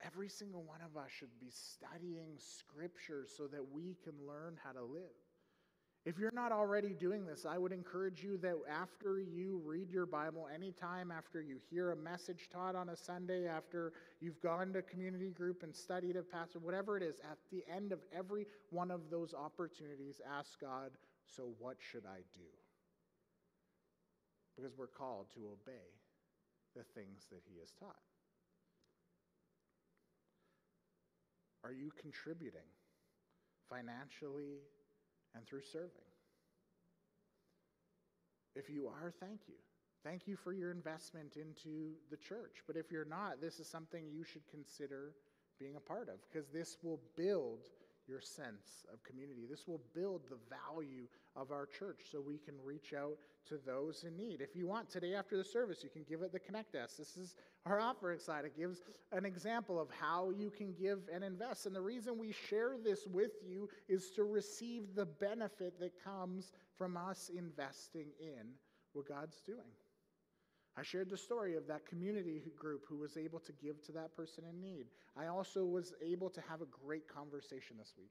Every 0.06 0.28
single 0.28 0.62
one 0.62 0.80
of 0.82 0.96
us 1.00 1.10
should 1.10 1.38
be 1.40 1.50
studying 1.50 2.36
scripture 2.38 3.26
so 3.26 3.46
that 3.46 3.72
we 3.72 3.96
can 4.04 4.14
learn 4.26 4.58
how 4.62 4.72
to 4.72 4.82
live. 4.82 5.14
If 6.04 6.18
you're 6.18 6.34
not 6.34 6.52
already 6.52 6.92
doing 6.92 7.24
this, 7.24 7.46
I 7.48 7.56
would 7.56 7.72
encourage 7.72 8.22
you 8.22 8.36
that 8.38 8.56
after 8.70 9.18
you 9.18 9.62
read 9.64 9.90
your 9.90 10.04
Bible, 10.04 10.48
anytime 10.54 11.10
after 11.10 11.40
you 11.40 11.56
hear 11.70 11.92
a 11.92 11.96
message 11.96 12.50
taught 12.52 12.76
on 12.76 12.90
a 12.90 12.96
Sunday, 12.96 13.46
after 13.48 13.94
you've 14.20 14.40
gone 14.42 14.74
to 14.74 14.82
community 14.82 15.30
group 15.30 15.62
and 15.62 15.74
studied 15.74 16.16
a 16.16 16.22
pastor, 16.22 16.58
whatever 16.58 16.98
it 16.98 17.02
is, 17.02 17.20
at 17.20 17.38
the 17.50 17.64
end 17.74 17.90
of 17.90 18.00
every 18.14 18.46
one 18.68 18.90
of 18.90 19.08
those 19.10 19.32
opportunities, 19.32 20.20
ask 20.38 20.60
God, 20.60 20.90
So 21.24 21.54
what 21.58 21.78
should 21.80 22.04
I 22.04 22.18
do? 22.34 22.52
Because 24.54 24.76
we're 24.76 24.86
called 24.86 25.30
to 25.34 25.40
obey 25.46 25.88
the 26.76 26.84
things 26.94 27.28
that 27.30 27.40
He 27.50 27.58
has 27.60 27.72
taught. 27.80 27.96
Are 31.64 31.72
you 31.72 31.90
contributing 32.00 32.68
financially 33.70 34.60
and 35.34 35.46
through 35.46 35.62
serving? 35.62 35.90
If 38.54 38.70
you 38.70 38.86
are, 38.86 39.12
thank 39.18 39.40
you. 39.48 39.54
Thank 40.04 40.28
you 40.28 40.36
for 40.36 40.52
your 40.52 40.70
investment 40.70 41.36
into 41.36 41.94
the 42.10 42.16
church. 42.18 42.62
But 42.66 42.76
if 42.76 42.92
you're 42.92 43.06
not, 43.06 43.40
this 43.40 43.58
is 43.58 43.66
something 43.66 44.04
you 44.12 44.22
should 44.22 44.46
consider 44.46 45.14
being 45.58 45.76
a 45.76 45.80
part 45.80 46.08
of 46.08 46.16
because 46.30 46.48
this 46.48 46.76
will 46.82 47.00
build 47.16 47.60
your 48.08 48.20
sense 48.20 48.84
of 48.92 49.02
community. 49.02 49.46
This 49.48 49.66
will 49.66 49.80
build 49.94 50.22
the 50.28 50.38
value 50.48 51.06
of 51.36 51.50
our 51.50 51.66
church 51.66 52.00
so 52.10 52.20
we 52.20 52.38
can 52.38 52.54
reach 52.64 52.92
out 52.92 53.16
to 53.48 53.58
those 53.66 54.04
in 54.06 54.16
need. 54.16 54.40
If 54.40 54.56
you 54.56 54.66
want, 54.66 54.90
today 54.90 55.14
after 55.14 55.36
the 55.36 55.44
service, 55.44 55.82
you 55.82 55.90
can 55.90 56.04
give 56.08 56.22
it 56.22 56.32
the 56.32 56.38
Connect 56.38 56.72
Desk. 56.72 56.96
This 56.96 57.16
is 57.16 57.34
our 57.66 57.80
offering 57.80 58.18
side. 58.18 58.44
It 58.44 58.56
gives 58.56 58.82
an 59.12 59.24
example 59.24 59.80
of 59.80 59.88
how 59.90 60.30
you 60.30 60.50
can 60.50 60.72
give 60.72 61.00
and 61.12 61.24
invest. 61.24 61.66
And 61.66 61.74
the 61.74 61.80
reason 61.80 62.18
we 62.18 62.32
share 62.32 62.76
this 62.82 63.06
with 63.06 63.32
you 63.46 63.68
is 63.88 64.10
to 64.16 64.24
receive 64.24 64.94
the 64.94 65.06
benefit 65.06 65.78
that 65.80 65.92
comes 66.02 66.52
from 66.76 66.96
us 66.96 67.30
investing 67.36 68.08
in 68.20 68.46
what 68.92 69.08
God's 69.08 69.40
doing. 69.46 69.60
I 70.76 70.82
shared 70.82 71.08
the 71.08 71.16
story 71.16 71.56
of 71.56 71.66
that 71.68 71.86
community 71.86 72.42
group 72.56 72.82
who 72.88 72.96
was 72.96 73.16
able 73.16 73.38
to 73.40 73.52
give 73.52 73.82
to 73.84 73.92
that 73.92 74.16
person 74.16 74.44
in 74.48 74.60
need. 74.60 74.86
I 75.16 75.26
also 75.28 75.64
was 75.64 75.92
able 76.04 76.30
to 76.30 76.40
have 76.48 76.62
a 76.62 76.66
great 76.66 77.06
conversation 77.06 77.76
this 77.78 77.92
week. 77.96 78.10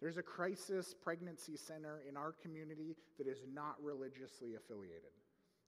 There's 0.00 0.16
a 0.16 0.22
crisis 0.22 0.92
pregnancy 0.92 1.56
center 1.56 2.02
in 2.08 2.16
our 2.16 2.32
community 2.32 2.96
that 3.16 3.28
is 3.28 3.44
not 3.52 3.76
religiously 3.80 4.54
affiliated. 4.54 5.12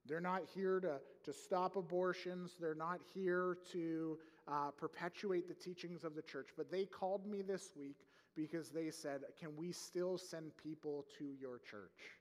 They're 0.04 0.20
not 0.20 0.42
here 0.54 0.80
to, 0.80 0.98
to 1.24 1.32
stop 1.32 1.76
abortions, 1.76 2.56
they're 2.60 2.74
not 2.74 3.00
here 3.14 3.58
to 3.72 4.18
uh, 4.48 4.70
perpetuate 4.76 5.48
the 5.48 5.54
teachings 5.54 6.04
of 6.04 6.14
the 6.14 6.22
church, 6.22 6.48
but 6.56 6.70
they 6.70 6.84
called 6.84 7.26
me 7.26 7.42
this 7.42 7.70
week 7.76 8.06
because 8.36 8.68
they 8.70 8.90
said, 8.90 9.22
Can 9.38 9.56
we 9.56 9.72
still 9.72 10.18
send 10.18 10.52
people 10.62 11.06
to 11.18 11.24
your 11.40 11.58
church? 11.58 12.14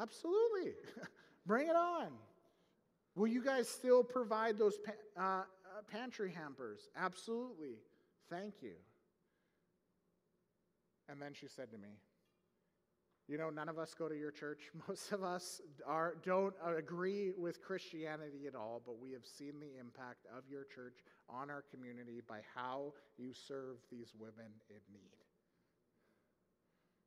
Absolutely. 0.00 0.74
Bring 1.46 1.68
it 1.68 1.76
on. 1.76 2.08
Will 3.18 3.26
you 3.26 3.42
guys 3.42 3.68
still 3.68 4.04
provide 4.04 4.58
those 4.58 4.78
pa- 4.78 4.92
uh, 5.20 5.22
uh, 5.40 5.42
pantry 5.90 6.32
hampers? 6.32 6.88
Absolutely. 6.96 7.74
Thank 8.30 8.62
you. 8.62 8.74
And 11.08 11.20
then 11.20 11.32
she 11.34 11.48
said 11.48 11.72
to 11.72 11.78
me, 11.78 11.98
You 13.26 13.36
know, 13.36 13.50
none 13.50 13.68
of 13.68 13.76
us 13.76 13.92
go 13.92 14.08
to 14.08 14.16
your 14.16 14.30
church. 14.30 14.70
Most 14.88 15.10
of 15.10 15.24
us 15.24 15.60
are, 15.84 16.14
don't 16.24 16.54
agree 16.64 17.32
with 17.36 17.60
Christianity 17.60 18.46
at 18.46 18.54
all, 18.54 18.80
but 18.86 19.00
we 19.00 19.10
have 19.14 19.26
seen 19.26 19.54
the 19.58 19.80
impact 19.80 20.26
of 20.36 20.44
your 20.48 20.62
church 20.62 21.02
on 21.28 21.50
our 21.50 21.64
community 21.74 22.22
by 22.26 22.38
how 22.54 22.92
you 23.16 23.32
serve 23.32 23.78
these 23.90 24.12
women 24.16 24.52
in 24.70 24.80
need. 24.92 25.17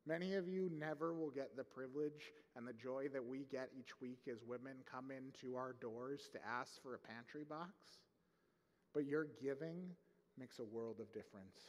Many 0.08 0.34
of 0.34 0.48
you 0.48 0.70
never 0.74 1.14
will 1.14 1.30
get 1.30 1.56
the 1.56 1.64
privilege 1.64 2.34
and 2.56 2.68
the 2.68 2.74
joy 2.74 3.08
that 3.14 3.24
we 3.24 3.46
get 3.52 3.70
each 3.78 4.02
week 4.02 4.22
as 4.32 4.44
women 4.44 4.78
come 4.92 5.12
into 5.12 5.56
our 5.56 5.74
doors 5.80 6.30
to 6.34 6.40
ask 6.46 6.82
for 6.82 6.96
a 6.96 7.00
pantry 7.00 7.44
box. 7.48 7.72
But 8.94 9.06
your 9.06 9.28
giving 9.42 9.92
makes 10.40 10.58
a 10.58 10.64
world 10.64 11.00
of 11.00 11.14
difference. 11.14 11.60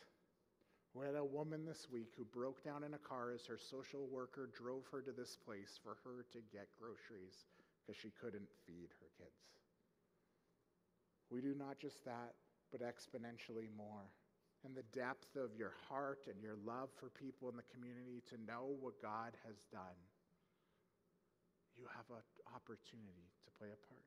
We 0.95 1.07
had 1.07 1.15
a 1.15 1.25
woman 1.25 1.65
this 1.65 1.89
week 1.93 2.13
who 2.17 2.25
broke 2.25 2.65
down 2.65 2.85
in 2.85 2.95
a 2.95 2.99
car 2.99 3.33
as 3.33 3.47
her 3.47 3.59
social 3.59 4.07
worker 4.11 4.51
drove 4.53 4.85
her 4.91 5.03
to 5.03 5.13
this 5.13 5.37
place 5.37 5.79
for 5.83 5.97
her 6.05 6.25
to 6.33 6.39
get 6.53 6.69
groceries 6.81 7.45
because 7.81 8.01
she 8.01 8.13
couldn't 8.21 8.49
feed 8.67 8.89
her 9.01 9.09
kids. 9.17 9.61
We 11.31 11.41
do 11.41 11.55
not 11.55 11.79
just 11.79 12.05
that, 12.05 12.35
but 12.71 12.81
exponentially 12.81 13.69
more 13.77 14.09
and 14.65 14.77
the 14.77 14.87
depth 14.97 15.37
of 15.37 15.57
your 15.59 15.73
heart 15.89 16.27
and 16.29 16.41
your 16.43 16.57
love 16.65 16.89
for 16.99 17.11
people 17.11 17.49
in 17.51 17.57
the 17.57 17.67
community 17.75 18.23
to 18.31 18.37
know 18.47 18.77
what 18.81 19.01
God 19.03 19.33
has 19.47 19.57
done, 19.73 19.99
you 21.77 21.85
have 21.97 22.07
an 22.11 22.23
opportunity 22.55 23.27
to 23.45 23.51
play 23.59 23.69
a 23.69 23.81
part. 23.89 24.07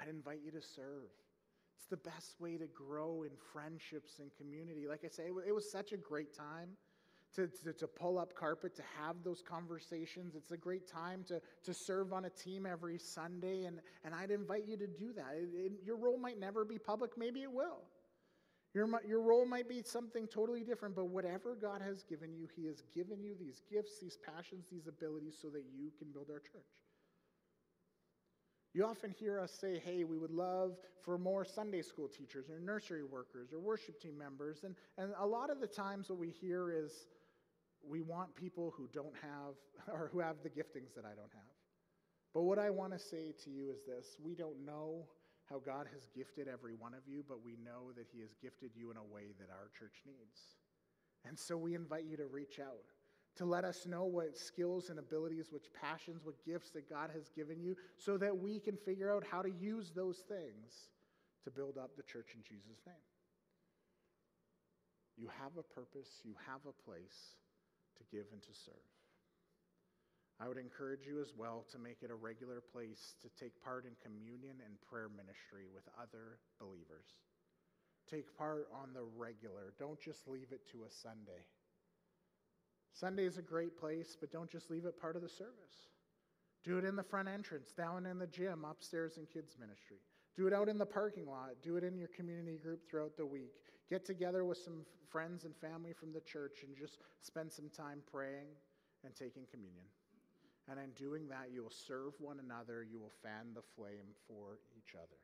I'd 0.00 0.08
invite 0.08 0.40
you 0.44 0.50
to 0.52 0.62
serve. 0.62 1.12
It's 1.76 1.86
the 1.86 1.96
best 1.96 2.40
way 2.40 2.56
to 2.56 2.66
grow 2.66 3.24
in 3.24 3.30
friendships 3.52 4.18
and 4.18 4.30
community. 4.36 4.86
Like 4.88 5.04
I 5.04 5.08
say, 5.08 5.24
it 5.46 5.54
was 5.54 5.70
such 5.70 5.92
a 5.92 5.96
great 5.96 6.34
time. 6.34 6.70
To, 7.36 7.46
to, 7.62 7.72
to, 7.72 7.86
pull 7.86 8.18
up 8.18 8.34
carpet, 8.34 8.74
to 8.74 8.82
have 8.98 9.14
those 9.22 9.40
conversations. 9.40 10.34
It's 10.34 10.50
a 10.50 10.56
great 10.56 10.90
time 10.90 11.22
to, 11.28 11.40
to 11.62 11.72
serve 11.72 12.12
on 12.12 12.24
a 12.24 12.30
team 12.30 12.66
every 12.66 12.98
Sunday, 12.98 13.66
and, 13.66 13.78
and 14.04 14.12
I'd 14.12 14.32
invite 14.32 14.64
you 14.66 14.76
to 14.76 14.88
do 14.88 15.12
that. 15.12 15.36
It, 15.36 15.48
it, 15.54 15.72
your 15.86 15.96
role 15.96 16.18
might 16.18 16.40
never 16.40 16.64
be 16.64 16.76
public, 16.76 17.12
maybe 17.16 17.42
it 17.42 17.52
will. 17.52 17.82
Your, 18.72 18.88
your 19.06 19.20
role 19.20 19.46
might 19.46 19.68
be 19.68 19.82
something 19.84 20.28
totally 20.28 20.62
different, 20.62 20.94
but 20.94 21.06
whatever 21.08 21.56
God 21.60 21.82
has 21.82 22.04
given 22.04 22.32
you, 22.32 22.46
He 22.54 22.66
has 22.66 22.82
given 22.94 23.22
you 23.22 23.34
these 23.38 23.62
gifts, 23.70 23.98
these 24.00 24.16
passions, 24.24 24.66
these 24.70 24.86
abilities 24.86 25.36
so 25.40 25.48
that 25.48 25.64
you 25.76 25.90
can 25.98 26.12
build 26.12 26.28
our 26.30 26.38
church. 26.38 26.70
You 28.72 28.86
often 28.86 29.10
hear 29.10 29.40
us 29.40 29.50
say, 29.50 29.80
hey, 29.84 30.04
we 30.04 30.16
would 30.16 30.30
love 30.30 30.76
for 31.02 31.18
more 31.18 31.44
Sunday 31.44 31.82
school 31.82 32.06
teachers 32.06 32.48
or 32.48 32.60
nursery 32.60 33.02
workers 33.02 33.52
or 33.52 33.58
worship 33.58 34.00
team 34.00 34.16
members. 34.16 34.62
And, 34.62 34.76
and 34.96 35.12
a 35.18 35.26
lot 35.26 35.50
of 35.50 35.60
the 35.60 35.66
times, 35.66 36.08
what 36.08 36.20
we 36.20 36.30
hear 36.30 36.70
is 36.70 36.92
we 37.84 38.00
want 38.00 38.34
people 38.36 38.72
who 38.76 38.88
don't 38.92 39.14
have 39.20 39.54
or 39.92 40.10
who 40.12 40.20
have 40.20 40.36
the 40.44 40.48
giftings 40.50 40.94
that 40.94 41.04
I 41.04 41.14
don't 41.16 41.32
have. 41.32 41.56
But 42.32 42.42
what 42.42 42.60
I 42.60 42.70
want 42.70 42.92
to 42.92 42.98
say 42.98 43.34
to 43.44 43.50
you 43.50 43.70
is 43.70 43.80
this 43.84 44.16
we 44.22 44.36
don't 44.36 44.64
know 44.64 45.06
how 45.50 45.58
God 45.58 45.86
has 45.92 46.06
gifted 46.14 46.46
every 46.46 46.74
one 46.74 46.94
of 46.94 47.02
you, 47.06 47.24
but 47.28 47.44
we 47.44 47.56
know 47.64 47.90
that 47.96 48.06
He 48.12 48.20
has 48.20 48.30
gifted 48.40 48.70
you 48.74 48.90
in 48.90 48.96
a 48.96 49.02
way 49.02 49.34
that 49.38 49.50
our 49.50 49.68
church 49.76 50.02
needs. 50.06 50.38
And 51.26 51.38
so 51.38 51.56
we 51.56 51.74
invite 51.74 52.04
you 52.04 52.16
to 52.16 52.26
reach 52.26 52.60
out, 52.60 52.86
to 53.36 53.44
let 53.44 53.64
us 53.64 53.84
know 53.84 54.04
what 54.04 54.38
skills 54.38 54.90
and 54.90 54.98
abilities, 54.98 55.48
which 55.50 55.66
passions, 55.78 56.24
what 56.24 56.42
gifts 56.46 56.70
that 56.70 56.88
God 56.88 57.10
has 57.12 57.28
given 57.28 57.60
you, 57.60 57.76
so 57.98 58.16
that 58.16 58.38
we 58.38 58.60
can 58.60 58.76
figure 58.76 59.12
out 59.12 59.24
how 59.28 59.42
to 59.42 59.50
use 59.50 59.90
those 59.90 60.18
things 60.18 60.88
to 61.44 61.50
build 61.50 61.76
up 61.76 61.96
the 61.96 62.02
church 62.04 62.30
in 62.34 62.42
Jesus' 62.42 62.80
name. 62.86 62.94
You 65.16 65.28
have 65.42 65.52
a 65.58 65.62
purpose, 65.62 66.08
you 66.24 66.34
have 66.46 66.60
a 66.64 66.88
place 66.88 67.36
to 67.98 68.04
give 68.16 68.26
and 68.32 68.42
to 68.42 68.54
serve. 68.64 68.99
I 70.40 70.48
would 70.48 70.56
encourage 70.56 71.06
you 71.06 71.20
as 71.20 71.34
well 71.36 71.66
to 71.70 71.78
make 71.78 71.98
it 72.02 72.10
a 72.10 72.14
regular 72.14 72.62
place 72.62 73.14
to 73.20 73.28
take 73.38 73.52
part 73.62 73.84
in 73.84 73.92
communion 74.02 74.56
and 74.64 74.80
prayer 74.80 75.10
ministry 75.14 75.68
with 75.72 75.84
other 76.00 76.40
believers. 76.58 77.12
Take 78.10 78.36
part 78.38 78.68
on 78.72 78.94
the 78.94 79.04
regular. 79.16 79.74
Don't 79.78 80.00
just 80.00 80.26
leave 80.26 80.50
it 80.50 80.66
to 80.72 80.84
a 80.84 80.90
Sunday. 80.90 81.44
Sunday 82.94 83.24
is 83.24 83.36
a 83.36 83.42
great 83.42 83.78
place, 83.78 84.16
but 84.18 84.32
don't 84.32 84.50
just 84.50 84.70
leave 84.70 84.86
it 84.86 84.98
part 84.98 85.14
of 85.14 85.22
the 85.22 85.28
service. 85.28 85.92
Do 86.64 86.78
it 86.78 86.84
in 86.84 86.96
the 86.96 87.02
front 87.02 87.28
entrance, 87.28 87.72
down 87.72 88.06
in 88.06 88.18
the 88.18 88.26
gym, 88.26 88.64
upstairs 88.64 89.18
in 89.18 89.26
kids' 89.26 89.56
ministry. 89.60 89.98
Do 90.36 90.46
it 90.46 90.54
out 90.54 90.68
in 90.68 90.78
the 90.78 90.86
parking 90.86 91.26
lot. 91.26 91.50
Do 91.62 91.76
it 91.76 91.84
in 91.84 91.98
your 91.98 92.08
community 92.08 92.56
group 92.56 92.88
throughout 92.88 93.16
the 93.16 93.26
week. 93.26 93.52
Get 93.90 94.06
together 94.06 94.44
with 94.44 94.58
some 94.58 94.86
friends 95.10 95.44
and 95.44 95.54
family 95.56 95.92
from 95.92 96.12
the 96.12 96.20
church 96.20 96.64
and 96.66 96.76
just 96.76 96.98
spend 97.20 97.52
some 97.52 97.68
time 97.68 98.00
praying 98.10 98.48
and 99.04 99.14
taking 99.14 99.44
communion. 99.50 99.84
And 100.70 100.78
in 100.78 100.94
doing 100.94 101.26
that, 101.34 101.50
you 101.50 101.66
will 101.66 101.74
serve 101.74 102.14
one 102.22 102.38
another, 102.38 102.86
you 102.86 103.02
will 103.02 103.10
fan 103.26 103.50
the 103.58 103.66
flame 103.74 104.14
for 104.30 104.62
each 104.78 104.94
other. 104.94 105.18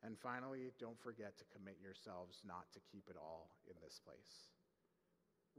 And 0.00 0.16
finally, 0.16 0.72
don't 0.80 0.98
forget 0.98 1.36
to 1.36 1.52
commit 1.52 1.76
yourselves 1.76 2.40
not 2.40 2.72
to 2.72 2.80
keep 2.90 3.04
it 3.12 3.20
all 3.20 3.52
in 3.68 3.76
this 3.84 4.00
place. 4.00 4.48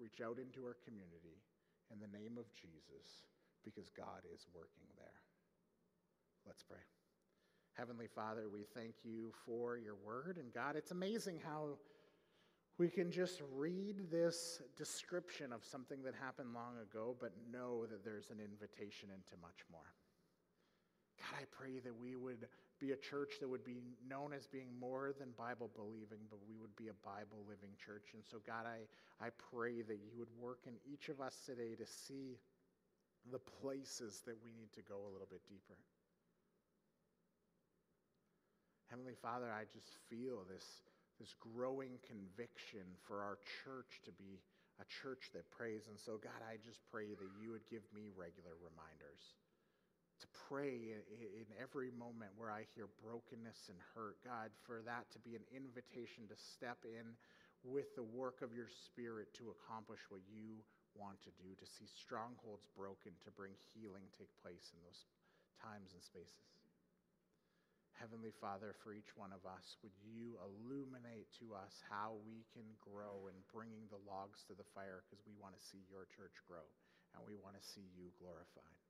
Reach 0.01 0.17
out 0.17 0.41
into 0.41 0.65
our 0.65 0.75
community 0.81 1.45
in 1.93 2.01
the 2.01 2.09
name 2.09 2.41
of 2.41 2.49
Jesus 2.57 3.29
because 3.61 3.93
God 3.93 4.25
is 4.33 4.49
working 4.49 4.89
there. 4.97 5.21
Let's 6.49 6.65
pray. 6.65 6.81
Heavenly 7.77 8.09
Father, 8.09 8.49
we 8.51 8.65
thank 8.73 9.05
you 9.05 9.31
for 9.45 9.77
your 9.77 9.95
word. 9.95 10.41
And 10.41 10.51
God, 10.51 10.75
it's 10.75 10.91
amazing 10.91 11.39
how 11.45 11.77
we 12.77 12.89
can 12.89 13.11
just 13.11 13.41
read 13.53 14.09
this 14.11 14.61
description 14.75 15.53
of 15.53 15.63
something 15.63 16.01
that 16.03 16.13
happened 16.15 16.53
long 16.53 16.73
ago, 16.81 17.15
but 17.19 17.31
know 17.51 17.85
that 17.85 18.03
there's 18.03 18.31
an 18.31 18.39
invitation 18.39 19.09
into 19.13 19.39
much 19.41 19.61
more. 19.71 19.93
God, 21.21 21.41
I 21.41 21.45
pray 21.51 21.79
that 21.79 21.93
we 21.93 22.15
would 22.15 22.47
be 22.79 22.91
a 22.91 22.97
church 22.97 23.33
that 23.39 23.47
would 23.47 23.63
be 23.63 23.77
known 24.09 24.33
as 24.33 24.47
being 24.47 24.67
more 24.79 25.13
than 25.17 25.29
Bible 25.37 25.69
believing, 25.75 26.25
but 26.29 26.39
we 26.49 26.57
would 26.57 26.75
be 26.75 26.89
a 26.89 26.97
Bible 27.05 27.45
living 27.47 27.69
church. 27.77 28.11
And 28.13 28.23
so, 28.25 28.37
God, 28.45 28.65
I, 28.65 28.89
I 29.23 29.29
pray 29.51 29.83
that 29.83 29.99
you 30.01 30.17
would 30.17 30.33
work 30.41 30.65
in 30.65 30.73
each 30.83 31.09
of 31.09 31.21
us 31.21 31.37
today 31.45 31.75
to 31.75 31.85
see 31.85 32.39
the 33.31 33.39
places 33.39 34.23
that 34.25 34.35
we 34.43 34.51
need 34.51 34.73
to 34.73 34.81
go 34.81 34.97
a 34.97 35.11
little 35.13 35.29
bit 35.29 35.45
deeper. 35.47 35.77
Heavenly 38.89 39.15
Father, 39.21 39.47
I 39.53 39.63
just 39.71 39.95
feel 40.09 40.43
this 40.49 40.65
this 41.23 41.39
growing 41.39 41.95
conviction 42.03 42.83
for 43.07 43.23
our 43.23 43.39
church 43.63 44.03
to 44.03 44.11
be 44.19 44.43
a 44.83 44.85
church 44.99 45.31
that 45.31 45.47
prays. 45.55 45.87
And 45.87 45.95
so, 45.95 46.19
God, 46.19 46.43
I 46.43 46.59
just 46.59 46.83
pray 46.91 47.15
that 47.15 47.31
you 47.39 47.55
would 47.55 47.63
give 47.71 47.87
me 47.95 48.11
regular 48.11 48.59
reminders 48.59 49.23
to 50.19 50.27
pray 50.51 50.99
in 50.99 51.47
every 51.55 51.95
moment 51.95 52.35
where 52.35 52.51
I 52.51 52.67
hear 52.75 52.91
brokenness 52.99 53.71
and 53.71 53.79
hurt. 53.95 54.19
God, 54.27 54.51
for 54.67 54.83
that 54.83 55.07
to 55.15 55.19
be 55.23 55.39
an 55.39 55.47
invitation 55.55 56.27
to 56.27 56.35
step 56.35 56.83
in 56.83 57.15
with 57.63 57.95
the 57.95 58.03
work 58.03 58.43
of 58.43 58.51
your 58.51 58.67
Spirit 58.67 59.31
to 59.39 59.55
accomplish 59.55 60.03
what 60.11 60.27
you 60.27 60.59
want 60.91 61.23
to 61.23 61.31
do, 61.39 61.55
to 61.55 61.67
see 61.67 61.87
strongholds 61.87 62.67
broken, 62.75 63.15
to 63.23 63.31
bring 63.31 63.55
healing 63.71 64.03
take 64.19 64.31
place 64.43 64.75
in 64.75 64.79
those 64.83 65.07
times 65.63 65.95
and 65.95 66.03
spaces. 66.03 66.62
Heavenly 67.97 68.33
Father, 68.41 68.73
for 68.81 68.91
each 68.93 69.13
one 69.15 69.31
of 69.31 69.45
us, 69.45 69.77
would 69.85 69.95
you 70.01 70.35
illuminate 70.41 71.29
to 71.39 71.53
us 71.53 71.79
how 71.85 72.17
we 72.25 72.43
can 72.51 72.65
grow 72.81 73.29
in 73.29 73.37
bringing 73.53 73.85
the 73.87 74.01
logs 74.03 74.41
to 74.49 74.57
the 74.57 74.67
fire 74.73 75.05
because 75.05 75.21
we 75.23 75.37
want 75.37 75.53
to 75.53 75.63
see 75.63 75.85
your 75.87 76.09
church 76.09 76.35
grow 76.49 76.65
and 77.13 77.21
we 77.23 77.37
want 77.37 77.53
to 77.53 77.63
see 77.63 77.85
you 77.93 78.09
glorified. 78.17 78.81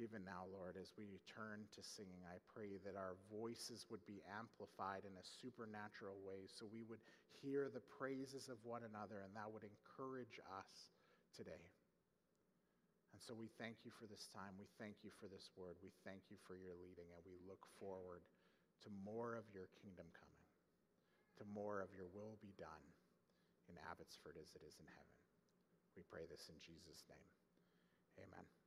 Even 0.00 0.24
now, 0.24 0.48
Lord, 0.50 0.80
as 0.80 0.90
we 0.96 1.20
turn 1.28 1.68
to 1.76 1.80
singing, 1.84 2.24
I 2.26 2.42
pray 2.50 2.80
that 2.82 2.98
our 2.98 3.14
voices 3.30 3.86
would 3.92 4.02
be 4.08 4.24
amplified 4.26 5.04
in 5.06 5.14
a 5.14 5.30
supernatural 5.44 6.18
way 6.24 6.48
so 6.48 6.66
we 6.66 6.82
would 6.88 7.04
hear 7.38 7.70
the 7.70 7.84
praises 8.00 8.48
of 8.48 8.58
one 8.64 8.82
another 8.82 9.22
and 9.22 9.30
that 9.36 9.52
would 9.52 9.62
encourage 9.62 10.40
us 10.48 10.90
today. 11.36 11.70
And 13.22 13.30
so 13.30 13.38
we 13.38 13.54
thank 13.54 13.86
you 13.86 13.94
for 13.94 14.10
this 14.10 14.26
time. 14.34 14.58
We 14.58 14.66
thank 14.82 15.06
you 15.06 15.14
for 15.22 15.30
this 15.30 15.54
word. 15.54 15.78
We 15.78 15.94
thank 16.02 16.26
you 16.26 16.34
for 16.42 16.58
your 16.58 16.74
leading, 16.74 17.06
and 17.14 17.22
we 17.22 17.38
look 17.46 17.62
forward 17.78 18.26
to 18.82 18.90
more 19.06 19.38
of 19.38 19.46
your 19.54 19.70
kingdom 19.78 20.10
coming, 20.10 20.46
to 21.38 21.46
more 21.46 21.78
of 21.78 21.94
your 21.94 22.10
will 22.10 22.34
be 22.42 22.50
done 22.58 22.82
in 23.70 23.78
Abbotsford 23.78 24.34
as 24.42 24.50
it 24.58 24.66
is 24.66 24.74
in 24.82 24.90
heaven. 24.90 25.14
We 25.94 26.02
pray 26.02 26.26
this 26.26 26.50
in 26.50 26.58
Jesus' 26.58 27.06
name. 27.06 27.30
Amen. 28.26 28.61